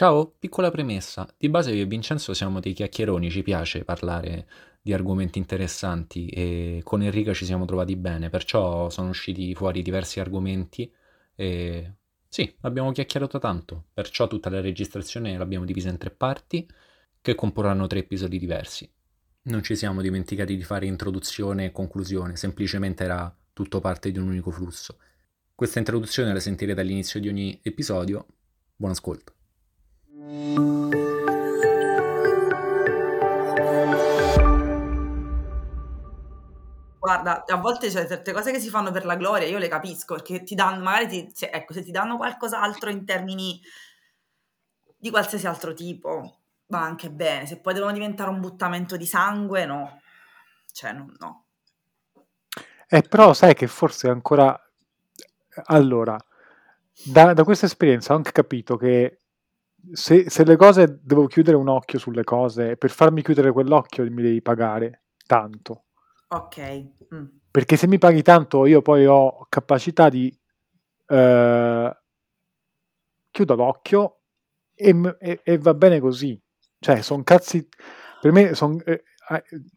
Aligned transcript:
Ciao, 0.00 0.34
piccola 0.38 0.70
premessa. 0.70 1.28
Di 1.36 1.50
base 1.50 1.72
io 1.72 1.82
e 1.82 1.84
Vincenzo 1.84 2.32
siamo 2.32 2.58
dei 2.58 2.72
chiacchieroni, 2.72 3.30
ci 3.30 3.42
piace 3.42 3.84
parlare 3.84 4.48
di 4.80 4.94
argomenti 4.94 5.36
interessanti 5.38 6.26
e 6.28 6.80
con 6.82 7.02
Enrica 7.02 7.34
ci 7.34 7.44
siamo 7.44 7.66
trovati 7.66 7.96
bene, 7.96 8.30
perciò 8.30 8.88
sono 8.88 9.10
usciti 9.10 9.54
fuori 9.54 9.82
diversi 9.82 10.18
argomenti 10.18 10.90
e 11.34 11.92
sì, 12.26 12.50
abbiamo 12.62 12.92
chiacchierato 12.92 13.38
tanto, 13.38 13.88
perciò 13.92 14.26
tutta 14.26 14.48
la 14.48 14.62
registrazione 14.62 15.36
l'abbiamo 15.36 15.66
divisa 15.66 15.90
in 15.90 15.98
tre 15.98 16.08
parti 16.08 16.66
che 17.20 17.34
comporranno 17.34 17.86
tre 17.86 17.98
episodi 17.98 18.38
diversi. 18.38 18.90
Non 19.42 19.62
ci 19.62 19.76
siamo 19.76 20.00
dimenticati 20.00 20.56
di 20.56 20.62
fare 20.62 20.86
introduzione 20.86 21.66
e 21.66 21.72
conclusione, 21.72 22.36
semplicemente 22.36 23.04
era 23.04 23.36
tutto 23.52 23.80
parte 23.80 24.10
di 24.10 24.18
un 24.18 24.28
unico 24.28 24.50
flusso. 24.50 24.96
Questa 25.54 25.78
introduzione 25.78 26.32
la 26.32 26.40
sentirete 26.40 26.80
all'inizio 26.80 27.20
di 27.20 27.28
ogni 27.28 27.60
episodio. 27.62 28.26
Buon 28.74 28.92
ascolto. 28.92 29.34
Guarda, 37.00 37.44
a 37.44 37.56
volte 37.56 37.88
c'è 37.88 38.06
certe 38.06 38.32
cose 38.32 38.52
che 38.52 38.60
si 38.60 38.68
fanno 38.68 38.92
per 38.92 39.04
la 39.04 39.16
gloria, 39.16 39.48
io 39.48 39.58
le 39.58 39.66
capisco, 39.66 40.14
perché 40.14 40.44
ti 40.44 40.54
danno, 40.54 40.84
magari 40.84 41.08
ti, 41.08 41.30
se, 41.34 41.50
ecco, 41.50 41.72
se 41.72 41.82
ti 41.82 41.90
danno 41.90 42.16
qualcos'altro 42.16 42.90
in 42.90 43.04
termini 43.04 43.60
di 44.96 45.10
qualsiasi 45.10 45.46
altro 45.48 45.72
tipo, 45.72 46.42
va 46.66 46.82
anche 46.82 47.10
bene. 47.10 47.46
Se 47.46 47.58
poi 47.58 47.74
devono 47.74 47.92
diventare 47.92 48.30
un 48.30 48.40
buttamento 48.40 48.96
di 48.96 49.06
sangue, 49.06 49.64
no. 49.66 50.00
Cioè, 50.70 50.92
no. 50.92 51.12
no. 51.18 51.44
Eh, 52.86 53.02
però 53.02 53.32
sai 53.32 53.54
che 53.54 53.66
forse 53.66 54.08
ancora... 54.08 54.56
Allora, 55.64 56.16
da, 57.06 57.32
da 57.32 57.44
questa 57.44 57.66
esperienza 57.66 58.12
ho 58.12 58.16
anche 58.16 58.30
capito 58.30 58.76
che 58.76 59.19
se, 59.92 60.30
se, 60.30 60.44
le 60.44 60.56
cose 60.56 61.00
devo 61.02 61.26
chiudere 61.26 61.56
un 61.56 61.68
occhio 61.68 61.98
sulle 61.98 62.24
cose, 62.24 62.76
per 62.76 62.90
farmi 62.90 63.22
chiudere 63.22 63.52
quell'occhio 63.52 64.04
mi 64.10 64.22
devi 64.22 64.42
pagare 64.42 65.04
tanto. 65.26 65.84
Ok. 66.28 66.84
Mm. 67.14 67.24
Perché 67.50 67.76
se 67.76 67.86
mi 67.86 67.98
paghi 67.98 68.22
tanto, 68.22 68.66
io 68.66 68.82
poi 68.82 69.06
ho 69.06 69.46
capacità 69.48 70.08
di 70.08 70.32
eh, 71.06 71.96
chiudo 73.30 73.54
l'occhio 73.54 74.20
e, 74.74 75.16
e, 75.18 75.40
e, 75.42 75.58
va 75.58 75.74
bene 75.74 76.00
così. 76.00 76.40
Cioè, 76.78 77.02
sono 77.02 77.22
cazzi. 77.24 77.68
Per 78.20 78.32
me 78.32 78.54
son, 78.54 78.80
eh, 78.84 79.02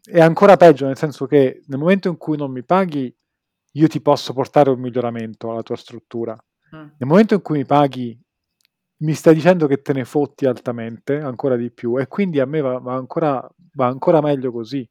è 0.04 0.20
ancora 0.20 0.58
peggio, 0.58 0.86
nel 0.86 0.98
senso 0.98 1.26
che 1.26 1.64
nel 1.68 1.80
momento 1.80 2.10
in 2.10 2.18
cui 2.18 2.38
non 2.38 2.52
mi 2.52 2.64
paghi, 2.64 3.16
io 3.76 3.88
ti 3.88 4.02
posso 4.02 4.34
portare 4.34 4.70
un 4.70 4.80
miglioramento 4.80 5.52
alla 5.52 5.64
tua 5.64 5.76
struttura. 5.76 6.34
Mm. 6.76 6.80
Nel 6.80 7.08
momento 7.08 7.34
in 7.34 7.42
cui 7.42 7.58
mi 7.58 7.66
paghi, 7.66 8.20
mi 9.04 9.14
stai 9.14 9.34
dicendo 9.34 9.68
che 9.68 9.82
te 9.82 9.94
ne 9.94 10.06
fotti 10.06 10.46
altamente, 10.46 11.20
ancora 11.20 11.56
di 11.56 11.72
più, 11.72 12.00
e 12.00 12.08
quindi 12.08 12.40
a 12.40 12.46
me 12.46 12.62
va, 12.62 12.80
va, 12.80 12.96
ancora, 12.96 13.48
va 13.74 13.88
ancora 13.88 14.22
meglio 14.22 14.52
così. 14.52 14.90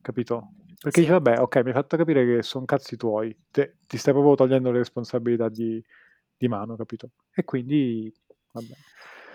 Capito? 0.00 0.54
Perché 0.66 1.00
sì. 1.00 1.06
dice, 1.06 1.12
vabbè, 1.12 1.38
ok, 1.38 1.56
mi 1.56 1.68
hai 1.68 1.72
fatto 1.72 1.96
capire 1.96 2.26
che 2.26 2.42
sono 2.42 2.64
cazzi 2.64 2.96
tuoi, 2.96 3.36
Te, 3.50 3.78
ti 3.86 3.96
stai 3.96 4.12
proprio 4.12 4.34
togliendo 4.34 4.72
le 4.72 4.78
responsabilità 4.78 5.48
di, 5.48 5.82
di 6.36 6.48
mano, 6.48 6.74
capito? 6.74 7.10
E 7.32 7.44
quindi, 7.44 8.12
vabbè. 8.52 8.74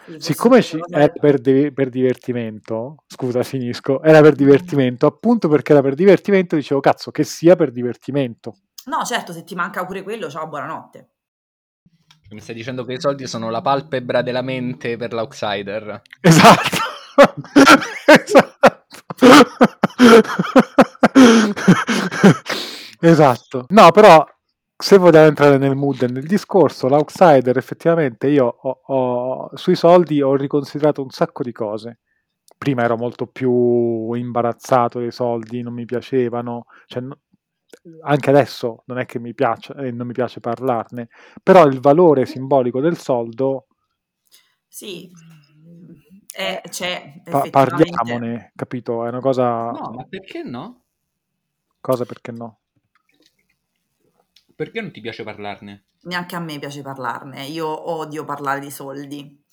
Sì, 0.07 0.19
Siccome 0.19 0.61
ci, 0.61 0.79
è 0.89 1.11
per, 1.11 1.39
di, 1.39 1.71
per, 1.71 1.89
divertimento, 1.89 3.03
scusa, 3.07 3.43
finisco, 3.43 4.01
era 4.01 4.21
per 4.21 4.35
divertimento, 4.35 5.05
appunto 5.05 5.49
perché 5.49 5.73
era 5.73 5.81
per 5.81 5.95
divertimento, 5.95 6.55
dicevo, 6.55 6.81
cazzo, 6.81 7.11
che 7.11 7.23
sia 7.23 7.55
per 7.55 7.71
divertimento. 7.71 8.57
No, 8.85 9.03
certo, 9.03 9.31
se 9.31 9.43
ti 9.43 9.55
manca 9.55 9.85
pure 9.85 10.03
quello, 10.03 10.29
ciao, 10.29 10.47
buonanotte. 10.47 11.09
Mi 12.29 12.41
stai 12.41 12.55
dicendo 12.55 12.83
che 12.83 12.93
i 12.93 12.99
soldi 12.99 13.25
sono 13.25 13.49
la 13.49 13.61
palpebra 13.61 14.21
della 14.21 14.41
mente 14.41 14.97
per 14.97 15.13
l'outsider. 15.13 16.01
Esatto. 16.19 16.77
esatto. 18.05 18.85
esatto. 22.99 23.65
No, 23.69 23.91
però 23.91 24.25
se 24.75 24.97
vogliamo 24.97 25.27
entrare 25.27 25.57
nel 25.57 25.75
mood 25.75 26.01
e 26.03 26.07
nel 26.07 26.27
discorso, 26.27 26.87
l'outsider 26.87 27.57
effettivamente 27.57 28.27
io 28.27 28.45
ho, 28.45 28.81
ho, 28.85 29.49
sui 29.55 29.75
soldi 29.75 30.21
ho 30.21 30.35
riconsiderato 30.35 31.01
un 31.01 31.09
sacco 31.09 31.43
di 31.43 31.53
cose. 31.53 31.99
Prima 32.57 32.83
ero 32.83 32.97
molto 32.97 33.27
più 33.27 34.11
imbarazzato 34.13 34.99
dei 34.99 35.11
soldi, 35.11 35.61
non 35.61 35.73
mi 35.73 35.85
piacevano, 35.85 36.65
cioè, 36.87 37.03
anche 38.01 38.29
adesso 38.29 38.83
non 38.85 38.99
è 38.99 39.05
che 39.05 39.19
mi 39.19 39.33
piace, 39.33 39.73
eh, 39.75 39.91
non 39.91 40.07
mi 40.07 40.13
piace 40.13 40.39
parlarne, 40.39 41.09
però 41.43 41.65
il 41.65 41.79
valore 41.79 42.25
simbolico 42.25 42.79
del 42.81 42.97
soldo 42.97 43.67
sì, 44.77 45.09
eh, 46.37 46.61
c'è 46.69 47.21
pa- 47.23 47.49
parliamone, 47.49 48.51
capito? 48.55 49.03
È 49.05 49.07
una 49.07 49.19
cosa... 49.19 49.71
No, 49.71 49.91
ma 49.91 50.05
perché 50.07 50.43
no? 50.43 50.83
Cosa 51.81 52.05
perché 52.05 52.31
no? 52.31 52.59
Perché 54.55 54.81
non 54.81 54.91
ti 54.91 55.01
piace 55.01 55.23
parlarne? 55.23 55.85
Neanche 56.01 56.35
a 56.35 56.39
me 56.39 56.59
piace 56.59 56.83
parlarne, 56.83 57.45
io 57.45 57.91
odio 57.91 58.23
parlare 58.23 58.59
di 58.59 58.69
soldi. 58.69 59.43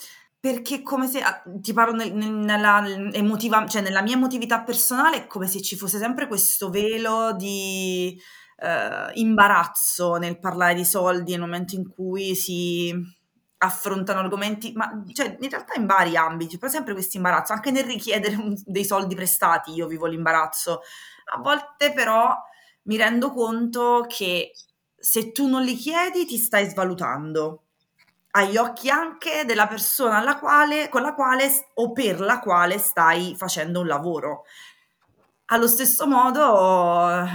Perché 0.44 0.82
come 0.82 1.08
se 1.08 1.20
ah, 1.20 1.42
ti 1.46 1.72
parlo 1.72 1.94
nel, 1.94 2.12
nella, 2.12 2.86
emotiva, 3.12 3.66
cioè 3.66 3.80
nella 3.80 4.02
mia 4.02 4.12
emotività 4.12 4.60
personale 4.60 5.16
è 5.16 5.26
come 5.26 5.46
se 5.46 5.62
ci 5.62 5.74
fosse 5.74 5.96
sempre 5.96 6.26
questo 6.26 6.68
velo 6.68 7.32
di 7.32 8.14
eh, 8.58 9.10
imbarazzo 9.14 10.16
nel 10.16 10.38
parlare 10.38 10.74
di 10.74 10.84
soldi 10.84 11.30
nel 11.30 11.40
momento 11.40 11.76
in 11.76 11.88
cui 11.88 12.34
si 12.34 12.94
affrontano 13.56 14.20
argomenti, 14.20 14.72
ma 14.74 15.02
cioè, 15.14 15.38
in 15.40 15.48
realtà 15.48 15.80
in 15.80 15.86
vari 15.86 16.14
ambiti, 16.14 16.58
però 16.58 16.70
sempre 16.70 16.92
questo 16.92 17.16
imbarazzo, 17.16 17.54
anche 17.54 17.70
nel 17.70 17.84
richiedere 17.84 18.36
un, 18.36 18.54
dei 18.66 18.84
soldi 18.84 19.14
prestati 19.14 19.72
io 19.72 19.86
vivo 19.86 20.04
l'imbarazzo. 20.04 20.82
A 21.34 21.40
volte 21.40 21.94
però 21.94 22.36
mi 22.82 22.98
rendo 22.98 23.30
conto 23.30 24.04
che 24.06 24.50
se 24.94 25.32
tu 25.32 25.48
non 25.48 25.62
li 25.62 25.74
chiedi 25.74 26.26
ti 26.26 26.36
stai 26.36 26.68
svalutando 26.68 27.63
agli 28.36 28.56
occhi 28.56 28.90
anche 28.90 29.44
della 29.44 29.66
persona 29.66 30.18
alla 30.18 30.38
quale, 30.38 30.88
con 30.88 31.02
la 31.02 31.14
quale 31.14 31.48
o 31.74 31.92
per 31.92 32.20
la 32.20 32.40
quale 32.40 32.78
stai 32.78 33.34
facendo 33.36 33.80
un 33.80 33.86
lavoro. 33.86 34.44
Allo 35.46 35.68
stesso 35.68 36.06
modo 36.06 37.26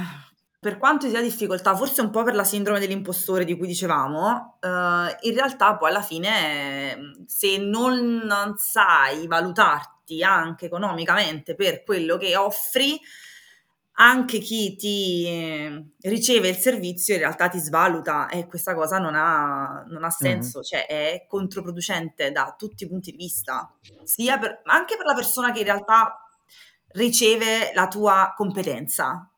per 0.60 0.78
quanto 0.78 1.08
sia 1.08 1.22
difficoltà, 1.22 1.74
forse 1.74 2.02
un 2.02 2.10
po' 2.10 2.24
per 2.24 2.36
la 2.36 2.44
sindrome 2.44 2.80
dell'impostore 2.80 3.46
di 3.46 3.56
cui 3.56 3.68
dicevamo, 3.68 4.58
eh, 4.60 4.68
in 4.68 5.34
realtà 5.34 5.78
poi 5.78 5.90
alla 5.90 6.02
fine 6.02 7.24
se 7.28 7.58
non, 7.58 8.24
non 8.26 8.58
sai 8.58 9.26
valutarti 9.26 10.22
anche 10.22 10.66
economicamente 10.66 11.56
per 11.56 11.84
quello 11.84 12.18
che 12.18 12.36
offri, 12.36 13.00
anche 14.02 14.40
chi 14.40 14.76
ti 14.76 15.26
eh, 15.26 15.86
riceve 16.02 16.50
il 16.50 16.56
servizio 16.56 17.16
in 17.16 17.20
realtà 17.20 17.50
ti 17.50 17.60
svaluta 17.60 18.30
e 18.30 18.48
questa 18.48 18.74
cosa 18.74 18.98
non 18.98 19.14
ha, 19.14 19.84
non 19.90 20.06
ha 20.06 20.10
senso, 20.10 20.60
mm. 20.60 20.62
cioè 20.62 20.86
è 20.86 21.26
controproducente 21.28 22.32
da 22.32 22.56
tutti 22.58 22.86
i 22.86 22.88
punti 22.88 23.12
di 23.12 23.18
vista, 23.18 23.74
sia 24.04 24.38
per, 24.38 24.62
anche 24.64 24.96
per 24.96 25.06
la 25.06 25.14
persona 25.14 25.52
che 25.52 25.60
in 25.60 25.66
realtà 25.66 26.18
riceve 26.94 27.72
la 27.74 27.88
tua 27.88 28.34
competenza 28.36 29.30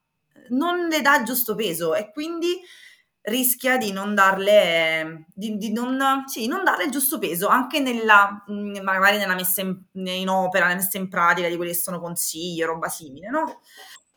non 0.49 0.87
le 0.87 1.01
dà 1.01 1.17
il 1.17 1.25
giusto 1.25 1.55
peso 1.55 1.95
e 1.95 2.11
quindi 2.11 2.59
rischia 3.23 3.77
di 3.77 3.91
non 3.91 4.13
darle, 4.13 5.25
di, 5.33 5.57
di 5.57 5.71
non, 5.71 6.23
sì, 6.27 6.47
non 6.47 6.63
darle 6.63 6.85
il 6.85 6.91
giusto 6.91 7.19
peso 7.19 7.47
anche 7.47 7.79
nella, 7.79 8.43
mm, 8.49 8.77
magari 8.81 9.17
nella 9.17 9.35
messa 9.35 9.61
in, 9.61 9.79
in, 9.93 10.29
opera, 10.29 10.67
nella 10.67 10.79
messa 10.79 10.97
in 10.97 11.07
pratica 11.07 11.47
di 11.47 11.55
quelli 11.55 11.71
che 11.71 11.77
sono 11.77 11.99
consigli, 11.99 12.63
roba 12.63 12.89
simile, 12.89 13.29
no? 13.29 13.61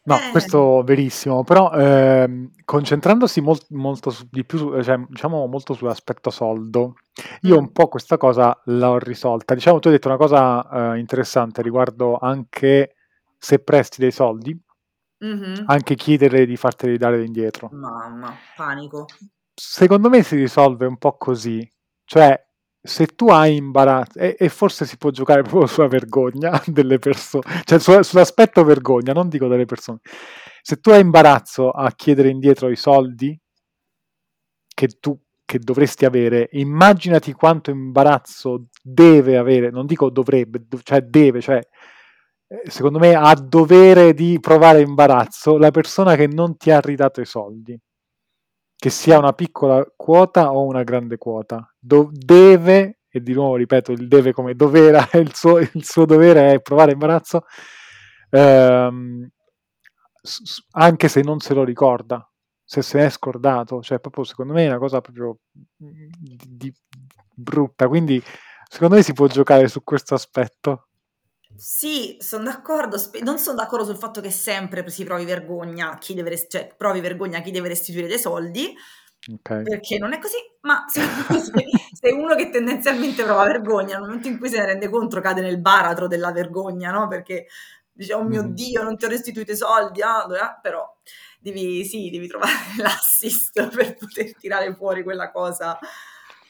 No, 0.07 0.17
eh. 0.17 0.31
questo 0.31 0.81
è 0.81 0.85
verissimo, 0.85 1.45
però 1.45 1.73
eh, 1.73 2.51
concentrandosi 2.65 3.41
molt, 3.41 3.67
molto 3.71 4.11
su, 4.11 4.27
di 4.31 4.45
più, 4.45 4.83
cioè, 4.83 4.99
diciamo 5.09 5.47
molto 5.47 5.73
sull'aspetto 5.73 6.31
soldo, 6.31 6.97
io 7.43 7.57
mm. 7.57 7.59
un 7.59 7.73
po' 7.73 7.89
questa 7.89 8.19
cosa 8.19 8.59
l'ho 8.65 8.99
risolta. 8.99 9.55
Diciamo, 9.55 9.79
tu 9.79 9.89
hai 9.89 9.95
detto 9.95 10.09
una 10.09 10.19
cosa 10.19 10.93
eh, 10.93 10.99
interessante 10.99 11.62
riguardo 11.62 12.19
anche 12.19 12.97
se 13.39 13.61
presti 13.61 14.01
dei 14.01 14.12
soldi, 14.12 14.59
Mh-mh. 15.25 15.65
Anche 15.67 15.95
chiedere 15.95 16.45
di 16.45 16.57
farteli 16.57 16.99
dare 16.99 17.25
indietro. 17.25 17.71
Mamma, 17.73 18.35
panico. 18.55 19.07
Secondo 19.55 20.11
me 20.11 20.23
si 20.23 20.37
risolve 20.37 20.85
un 20.87 20.99
po' 20.99 21.17
così, 21.17 21.67
cioè 22.05 22.39
se 22.87 23.07
tu 23.07 23.29
hai 23.29 23.57
imbarazzo 23.57 24.19
e 24.19 24.37
e 24.39 24.49
forse 24.51 24.85
si 24.85 24.97
può 24.99 25.11
giocare 25.11 25.43
proprio 25.43 25.67
sulla 25.67 25.89
vergogna 25.89 26.63
delle 26.67 26.99
persone, 26.99 27.45
cioè 27.65 27.79
su 27.79 28.03
sull'aspetto 28.03 28.63
vergogna, 28.65 29.13
non 29.13 29.29
dico 29.29 29.49
delle 29.49 29.65
persone. 29.65 30.01
Se 30.63 30.77
tu 30.81 30.91
hai 30.91 31.01
imbarazzo 31.01 31.71
a 31.71 31.91
chiedere 31.93 32.29
indietro 32.31 32.71
i 32.71 32.77
soldi 32.77 33.39
che 34.75 34.89
tu 35.01 35.19
che 35.47 35.59
dovresti 35.59 36.05
avere, 36.07 36.49
immaginati 36.53 37.33
quanto 37.33 37.71
imbarazzo 37.71 38.69
deve 38.83 39.37
avere, 39.37 39.71
non 39.71 39.87
dico 39.87 40.11
dovrebbe, 40.11 40.65
cioè 40.83 41.03
deve, 41.03 41.41
cioè 41.43 41.61
eh, 42.49 42.71
secondo 42.71 42.99
me 42.99 43.15
ha 43.15 43.35
dovere 43.35 44.15
di 44.15 44.39
provare 44.41 44.81
imbarazzo 44.81 45.57
la 45.59 45.71
persona 45.71 46.17
che 46.17 46.27
non 46.27 46.57
ti 46.57 46.71
ha 46.71 46.81
ridato 46.81 47.21
i 47.21 47.27
soldi, 47.27 47.79
che 48.85 48.91
sia 48.91 49.17
una 49.17 49.33
piccola 49.33 49.83
quota 49.97 50.53
o 50.53 50.67
una 50.67 50.83
grande 50.83 51.17
quota, 51.17 51.75
Do- 51.79 52.11
deve 52.13 52.99
e 53.09 53.23
di 53.23 53.33
nuovo 53.33 53.57
ripeto, 53.57 53.93
il 53.93 54.09
deve 54.09 54.35
come 54.35 54.55
dovere, 54.55 55.09
il 55.21 55.35
suo, 55.35 55.57
il 55.59 55.83
suo 55.83 56.05
dovere 56.05 56.53
è 56.53 56.61
provare 56.61 56.93
imbarazzo, 56.93 57.47
ehm, 58.29 59.27
anche 60.73 61.09
se 61.09 61.23
non 61.23 61.41
se 61.41 61.55
lo 61.55 61.65
ricorda, 61.65 62.31
se 62.63 62.83
se 62.83 62.99
ne 62.99 63.07
è 63.07 63.09
scordato, 63.09 63.81
cioè 63.81 64.01
proprio 64.01 64.25
secondo 64.25 64.53
me 64.53 64.65
è 64.65 64.69
una 64.69 64.79
cosa 64.79 65.01
proprio 65.01 65.39
di, 65.79 66.39
di 66.47 66.75
brutta, 67.35 67.89
quindi 67.89 68.23
secondo 68.69 68.97
me 68.97 69.03
si 69.03 69.15
può 69.15 69.27
giocare 69.29 69.67
su 69.67 69.83
questo 69.83 70.13
aspetto. 70.13 70.89
Sì, 71.56 72.17
sono 72.21 72.45
d'accordo. 72.45 72.97
non 73.23 73.39
sono 73.39 73.56
d'accordo 73.56 73.85
sul 73.85 73.97
fatto 73.97 74.21
che 74.21 74.31
sempre 74.31 74.89
si 74.91 75.05
provi 75.05 75.25
vergogna 75.25 75.99
chi 75.99 76.15
deve, 76.15 76.31
res- 76.31 76.47
cioè, 76.49 76.75
provi 76.77 77.01
vergogna 77.01 77.41
chi 77.41 77.51
deve 77.51 77.69
restituire 77.69 78.09
dei 78.09 78.19
soldi, 78.19 78.75
okay. 79.33 79.62
perché 79.62 79.99
non 79.99 80.12
è 80.12 80.19
così, 80.19 80.37
ma 80.62 80.85
se, 80.89 81.01
se 81.93 82.11
uno 82.11 82.35
che 82.35 82.51
tendenzialmente 82.51 83.23
prova 83.25 83.45
vergogna, 83.45 83.99
nel 83.99 84.06
momento 84.06 84.29
in 84.29 84.39
cui 84.39 84.49
se 84.49 84.59
ne 84.59 84.67
rende 84.67 84.89
conto 84.89 85.21
cade 85.21 85.41
nel 85.41 85.61
baratro 85.61 86.09
della 86.09 86.33
vergogna, 86.33 86.91
no? 86.91 87.09
Perché 87.09 87.47
dice, 87.93 88.15
oh 88.15 88.25
mio 88.25 88.45
mm. 88.45 88.53
Dio, 88.53 88.83
non 88.83 88.97
ti 88.97 89.05
ho 89.05 89.09
restituito 89.09 89.53
i 89.53 89.57
soldi, 89.57 90.03
ah, 90.03 90.25
ah, 90.25 90.59
però 90.61 90.93
devi, 91.39 91.85
sì, 91.85 92.11
devi 92.11 92.27
trovare 92.27 92.53
l'assist 92.79 93.69
per 93.69 93.95
poter 93.97 94.35
tirare 94.37 94.75
fuori 94.75 95.03
quella 95.03 95.31
cosa 95.31 95.79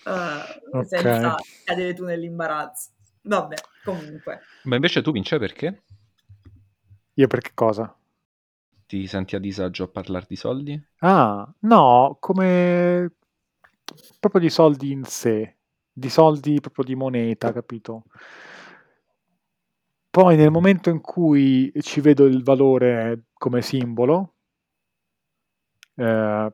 uh, 0.04 0.78
okay. 0.78 0.86
senza 0.86 1.34
cadere 1.64 1.94
tu 1.94 2.04
nell'imbarazzo. 2.04 2.90
Vabbè, 3.22 3.56
comunque. 3.84 4.40
Ma 4.62 4.76
invece 4.76 5.02
tu 5.02 5.12
vince 5.12 5.38
perché? 5.38 5.82
Io 7.14 7.26
perché 7.26 7.50
cosa? 7.54 7.94
Ti 8.86 9.06
senti 9.06 9.36
a 9.36 9.38
disagio 9.38 9.84
a 9.84 9.88
parlare 9.88 10.26
di 10.28 10.36
soldi? 10.36 10.82
Ah, 10.98 11.46
no, 11.60 12.16
come 12.20 13.12
proprio 14.18 14.40
di 14.40 14.50
soldi 14.50 14.90
in 14.90 15.04
sé, 15.04 15.56
di 15.92 16.08
soldi 16.08 16.60
proprio 16.60 16.84
di 16.84 16.94
moneta, 16.94 17.52
capito? 17.52 18.04
Poi 20.10 20.36
nel 20.36 20.50
momento 20.50 20.88
in 20.88 21.00
cui 21.02 21.70
ci 21.80 22.00
vedo 22.00 22.24
il 22.24 22.42
valore 22.42 23.24
come 23.34 23.60
simbolo, 23.60 24.34
eh, 25.96 26.52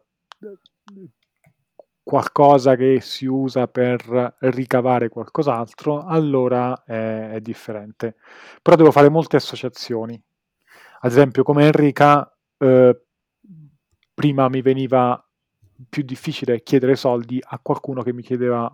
qualcosa 2.10 2.74
che 2.74 3.00
si 3.00 3.24
usa 3.24 3.68
per 3.68 4.34
ricavare 4.40 5.08
qualcos'altro, 5.08 6.02
allora 6.02 6.82
è, 6.82 7.30
è 7.34 7.40
differente. 7.40 8.16
Però 8.60 8.74
devo 8.74 8.90
fare 8.90 9.08
molte 9.08 9.36
associazioni. 9.36 10.20
Ad 11.02 11.08
esempio, 11.08 11.44
come 11.44 11.66
Enrica, 11.66 12.36
eh, 12.58 13.00
prima 14.12 14.48
mi 14.48 14.60
veniva 14.60 15.24
più 15.88 16.02
difficile 16.02 16.64
chiedere 16.64 16.96
soldi 16.96 17.40
a 17.40 17.60
qualcuno 17.62 18.02
che 18.02 18.12
mi 18.12 18.22
chiedeva 18.22 18.68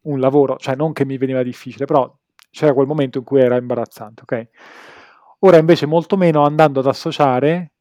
un 0.00 0.18
lavoro, 0.18 0.56
cioè 0.56 0.74
non 0.74 0.92
che 0.92 1.04
mi 1.04 1.18
veniva 1.18 1.44
difficile, 1.44 1.84
però 1.84 2.12
c'era 2.50 2.74
quel 2.74 2.88
momento 2.88 3.18
in 3.18 3.24
cui 3.24 3.40
era 3.40 3.54
imbarazzante, 3.56 4.22
ok? 4.22 4.48
Ora 5.44 5.56
invece 5.56 5.86
molto 5.86 6.16
meno 6.16 6.44
andando 6.44 6.80
ad 6.80 6.86
associare 6.86 7.74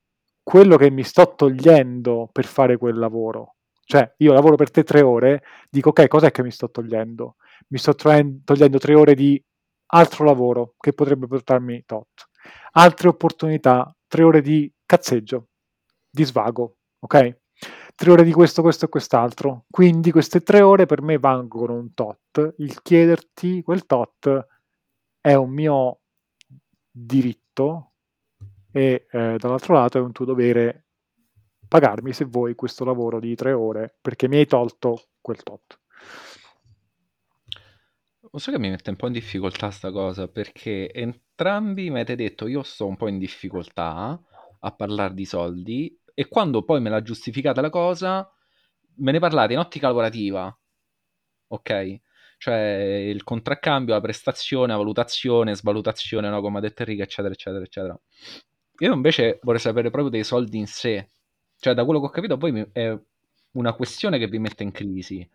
quello 0.43 0.77
che 0.77 0.91
mi 0.91 1.01
sto 1.01 1.33
togliendo 1.35 2.29
per 2.31 2.45
fare 2.45 2.77
quel 2.77 2.99
lavoro 2.99 3.55
cioè, 3.83 4.13
io 4.17 4.33
lavoro 4.33 4.55
per 4.55 4.71
te 4.71 4.83
tre 4.83 5.01
ore, 5.01 5.43
dico 5.69 5.89
ok, 5.89 6.07
cos'è 6.07 6.31
che 6.31 6.43
mi 6.43 6.51
sto 6.51 6.69
togliendo? 6.69 7.35
Mi 7.67 7.77
sto 7.77 7.93
togliendo 7.93 8.77
tre 8.77 8.95
ore 8.95 9.15
di 9.15 9.41
altro 9.87 10.25
lavoro 10.25 10.75
che 10.79 10.93
potrebbe 10.93 11.27
portarmi 11.27 11.83
tot. 11.85 12.29
Altre 12.73 13.09
opportunità, 13.09 13.93
tre 14.07 14.23
ore 14.23 14.41
di 14.41 14.71
cazzeggio, 14.85 15.47
di 16.09 16.23
svago, 16.23 16.77
ok? 16.99 17.39
Tre 17.95 18.11
ore 18.11 18.23
di 18.23 18.31
questo, 18.31 18.61
questo 18.61 18.85
e 18.85 18.89
quest'altro. 18.89 19.65
Quindi 19.69 20.11
queste 20.11 20.41
tre 20.41 20.61
ore 20.61 20.85
per 20.85 21.01
me 21.01 21.17
valgono 21.17 21.73
un 21.75 21.93
tot. 21.93 22.55
Il 22.57 22.81
chiederti 22.81 23.61
quel 23.61 23.85
tot 23.85 24.47
è 25.19 25.33
un 25.33 25.49
mio 25.51 25.99
diritto 26.89 27.91
e 28.71 29.05
eh, 29.11 29.35
dall'altro 29.37 29.73
lato 29.73 29.97
è 29.97 30.01
un 30.01 30.11
tuo 30.11 30.25
dovere 30.25 30.85
pagarmi 31.71 32.11
se 32.11 32.25
vuoi 32.25 32.53
questo 32.53 32.83
lavoro 32.83 33.21
di 33.21 33.33
tre 33.33 33.53
ore 33.53 33.95
perché 34.01 34.27
mi 34.27 34.35
hai 34.35 34.45
tolto 34.45 35.11
quel 35.21 35.41
tot. 35.41 35.79
Lo 38.29 38.39
so 38.39 38.51
che 38.51 38.59
mi 38.59 38.69
mette 38.69 38.89
un 38.89 38.97
po' 38.97 39.07
in 39.07 39.13
difficoltà 39.13 39.71
sta 39.71 39.89
cosa 39.89 40.27
perché 40.27 40.91
entrambi 40.91 41.83
mi 41.83 42.01
avete 42.01 42.17
detto 42.17 42.47
io 42.47 42.61
sto 42.63 42.87
un 42.87 42.97
po' 42.97 43.07
in 43.07 43.17
difficoltà 43.17 44.21
a 44.59 44.71
parlare 44.75 45.13
di 45.13 45.23
soldi 45.23 45.97
e 46.13 46.27
quando 46.27 46.63
poi 46.63 46.81
me 46.81 46.89
l'ha 46.89 47.01
giustificata 47.01 47.61
la 47.61 47.69
cosa 47.69 48.29
me 48.97 49.11
ne 49.13 49.19
parlate 49.19 49.53
in 49.53 49.59
ottica 49.59 49.87
lavorativa, 49.87 50.53
ok? 51.47 51.99
Cioè 52.37 53.05
il 53.07 53.23
contraccambio, 53.23 53.93
la 53.93 54.01
prestazione, 54.01 54.73
la 54.73 54.77
valutazione, 54.77 55.55
svalutazione, 55.55 56.27
no? 56.27 56.41
come 56.41 56.57
ha 56.57 56.61
detto 56.61 56.81
Enrico, 56.81 57.03
eccetera, 57.03 57.33
eccetera, 57.33 57.63
eccetera. 57.63 57.99
Io 58.79 58.93
invece 58.93 59.39
vorrei 59.43 59.61
sapere 59.61 59.89
proprio 59.89 60.11
dei 60.11 60.25
soldi 60.25 60.57
in 60.57 60.67
sé, 60.67 61.07
cioè, 61.61 61.75
da 61.75 61.85
quello 61.85 61.99
che 61.99 62.07
ho 62.07 62.09
capito, 62.09 62.37
poi 62.37 62.67
è 62.71 62.97
una 63.51 63.73
questione 63.73 64.17
che 64.17 64.27
vi 64.27 64.39
mette 64.39 64.63
in 64.63 64.71
crisi. 64.71 65.29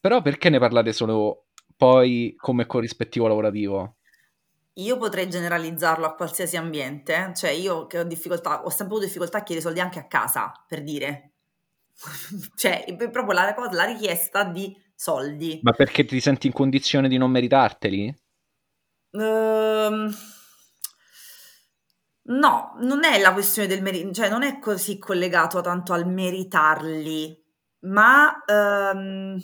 Però 0.00 0.22
perché 0.22 0.48
ne 0.48 0.58
parlate 0.58 0.94
solo 0.94 1.48
poi 1.76 2.34
come 2.38 2.64
corrispettivo 2.64 3.26
lavorativo? 3.26 3.96
Io 4.78 4.96
potrei 4.96 5.28
generalizzarlo 5.28 6.06
a 6.06 6.14
qualsiasi 6.14 6.56
ambiente, 6.56 7.32
cioè 7.36 7.50
io 7.50 7.86
che 7.86 7.98
ho 7.98 8.04
difficoltà, 8.04 8.64
ho 8.64 8.70
sempre 8.70 8.86
avuto 8.86 9.04
difficoltà 9.04 9.38
a 9.38 9.42
chiedere 9.42 9.66
soldi 9.66 9.80
anche 9.80 9.98
a 9.98 10.06
casa, 10.06 10.50
per 10.66 10.82
dire. 10.82 11.32
cioè, 12.56 12.86
proprio 12.96 13.32
la, 13.32 13.54
la 13.72 13.84
richiesta 13.84 14.44
di 14.44 14.74
soldi. 14.94 15.60
Ma 15.62 15.72
perché 15.72 16.06
ti 16.06 16.20
senti 16.20 16.46
in 16.46 16.54
condizione 16.54 17.08
di 17.08 17.18
non 17.18 17.30
meritarteli? 17.30 18.16
Ehm... 19.10 20.14
No, 22.28 22.74
non 22.80 23.04
è 23.04 23.20
la 23.20 23.32
questione 23.32 23.68
del 23.68 23.82
merito, 23.82 24.10
cioè 24.12 24.28
non 24.28 24.42
è 24.42 24.58
così 24.58 24.98
collegato 24.98 25.60
tanto 25.60 25.92
al 25.92 26.06
meritarli, 26.08 27.40
ma 27.86 28.42
ehm, 28.44 29.38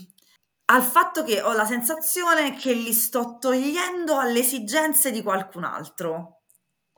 al 0.67 0.83
fatto 0.83 1.23
che 1.23 1.41
ho 1.43 1.53
la 1.53 1.65
sensazione 1.65 2.57
che 2.57 2.73
li 2.73 2.93
sto 2.93 3.37
togliendo 3.39 4.19
alle 4.19 4.41
esigenze 4.41 5.13
di 5.13 5.23
qualcun 5.23 5.65
altro. 5.65 6.42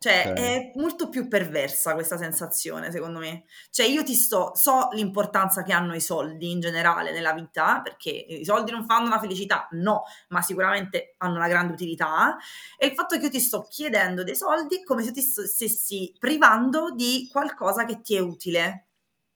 Cioè, 0.04 0.32
okay. 0.32 0.34
è 0.34 0.72
molto 0.74 1.08
più 1.08 1.28
perversa 1.28 1.94
questa 1.94 2.18
sensazione, 2.18 2.90
secondo 2.90 3.20
me. 3.20 3.44
Cioè, 3.70 3.86
io 3.86 4.02
ti 4.02 4.12
sto, 4.12 4.52
so 4.54 4.90
l'importanza 4.92 5.62
che 5.62 5.72
hanno 5.72 5.94
i 5.94 6.00
soldi 6.02 6.50
in 6.50 6.60
generale 6.60 7.10
nella 7.10 7.32
vita, 7.32 7.80
perché 7.80 8.10
i 8.10 8.44
soldi 8.44 8.70
non 8.70 8.84
fanno 8.84 9.08
la 9.08 9.18
felicità, 9.18 9.66
no, 9.70 10.02
ma 10.28 10.42
sicuramente 10.42 11.14
hanno 11.16 11.36
una 11.36 11.48
grande 11.48 11.72
utilità. 11.72 12.36
E 12.76 12.88
il 12.88 12.92
fatto 12.92 13.16
che 13.16 13.24
io 13.24 13.30
ti 13.30 13.40
sto 13.40 13.62
chiedendo 13.62 14.24
dei 14.24 14.36
soldi 14.36 14.84
come 14.84 15.02
se 15.02 15.10
ti 15.12 15.22
stessi 15.22 16.14
privando 16.18 16.90
di 16.90 17.26
qualcosa 17.32 17.86
che 17.86 18.02
ti 18.02 18.14
è 18.14 18.18
utile. 18.18 18.88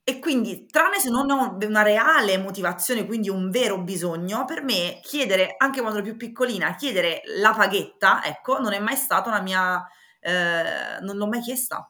E 0.04 0.18
quindi, 0.18 0.66
tranne 0.66 0.98
se 0.98 1.08
non 1.08 1.30
ho 1.30 1.56
una 1.62 1.82
reale 1.82 2.36
motivazione, 2.36 3.06
quindi 3.06 3.30
un 3.30 3.48
vero 3.50 3.78
bisogno, 3.80 4.44
per 4.44 4.62
me 4.62 5.00
chiedere, 5.02 5.54
anche 5.56 5.80
quando 5.80 6.00
ero 6.00 6.06
più 6.08 6.18
piccolina, 6.18 6.74
chiedere 6.74 7.22
la 7.38 7.54
paghetta, 7.54 8.22
ecco, 8.22 8.58
non 8.58 8.74
è 8.74 8.78
mai 8.80 8.96
stata 8.96 9.30
una 9.30 9.40
mia 9.40 9.82
eh, 10.20 11.00
non 11.00 11.16
l'ho 11.16 11.26
mai 11.26 11.40
chiesta. 11.40 11.86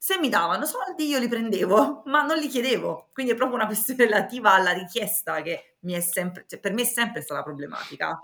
Se 0.00 0.18
mi 0.18 0.28
davano 0.28 0.64
soldi 0.64 1.06
io 1.06 1.18
li 1.18 1.28
prendevo, 1.28 2.02
ma 2.06 2.22
non 2.22 2.38
li 2.38 2.48
chiedevo. 2.48 3.08
Quindi 3.12 3.32
è 3.32 3.34
proprio 3.34 3.56
una 3.56 3.66
questione 3.66 4.04
relativa 4.04 4.52
alla 4.52 4.72
richiesta 4.72 5.42
che 5.42 5.76
mi 5.80 5.92
è 5.92 6.00
sempre, 6.00 6.44
cioè, 6.46 6.60
per 6.60 6.72
me 6.72 6.82
è 6.82 6.86
sempre 6.86 7.20
stata 7.20 7.42
problematica. 7.42 8.16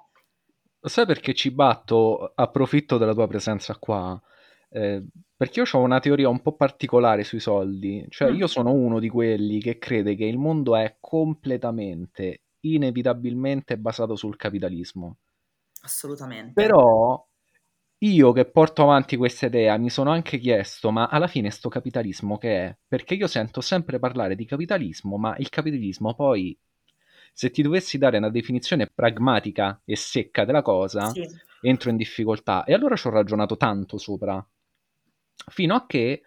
Sai 0.80 1.06
perché 1.06 1.34
ci 1.34 1.50
batto? 1.50 2.32
Approfitto 2.34 2.98
della 2.98 3.14
tua 3.14 3.26
presenza 3.26 3.74
qua. 3.76 4.20
Eh, 4.68 5.02
perché 5.36 5.60
io 5.60 5.66
ho 5.70 5.80
una 5.80 6.00
teoria 6.00 6.28
un 6.28 6.42
po' 6.42 6.54
particolare 6.56 7.24
sui 7.24 7.40
soldi. 7.40 8.04
Cioè, 8.08 8.30
mm. 8.30 8.34
io 8.34 8.46
sono 8.46 8.72
uno 8.72 8.98
di 8.98 9.08
quelli 9.08 9.60
che 9.60 9.78
crede 9.78 10.14
che 10.14 10.24
il 10.24 10.38
mondo 10.38 10.76
è 10.76 10.96
completamente, 11.00 12.42
inevitabilmente 12.60 13.78
basato 13.78 14.14
sul 14.14 14.36
capitalismo. 14.36 15.18
Assolutamente. 15.82 16.52
Però 16.52 17.26
io 18.04 18.32
che 18.32 18.44
porto 18.44 18.82
avanti 18.82 19.16
questa 19.16 19.46
idea 19.46 19.76
mi 19.78 19.88
sono 19.88 20.10
anche 20.10 20.38
chiesto, 20.38 20.90
ma 20.90 21.06
alla 21.06 21.26
fine 21.26 21.50
sto 21.50 21.68
capitalismo 21.68 22.36
che 22.36 22.66
è? 22.66 22.76
Perché 22.86 23.14
io 23.14 23.26
sento 23.26 23.60
sempre 23.60 23.98
parlare 23.98 24.34
di 24.34 24.44
capitalismo, 24.44 25.16
ma 25.16 25.34
il 25.38 25.48
capitalismo 25.48 26.14
poi, 26.14 26.56
se 27.32 27.50
ti 27.50 27.62
dovessi 27.62 27.96
dare 27.96 28.18
una 28.18 28.30
definizione 28.30 28.90
pragmatica 28.92 29.80
e 29.84 29.96
secca 29.96 30.44
della 30.44 30.62
cosa, 30.62 31.08
sì. 31.08 31.26
entro 31.62 31.90
in 31.90 31.96
difficoltà. 31.96 32.64
E 32.64 32.74
allora 32.74 32.94
ci 32.94 33.06
ho 33.06 33.10
ragionato 33.10 33.56
tanto 33.56 33.96
sopra, 33.96 34.46
fino 35.50 35.74
a 35.74 35.86
che 35.86 36.22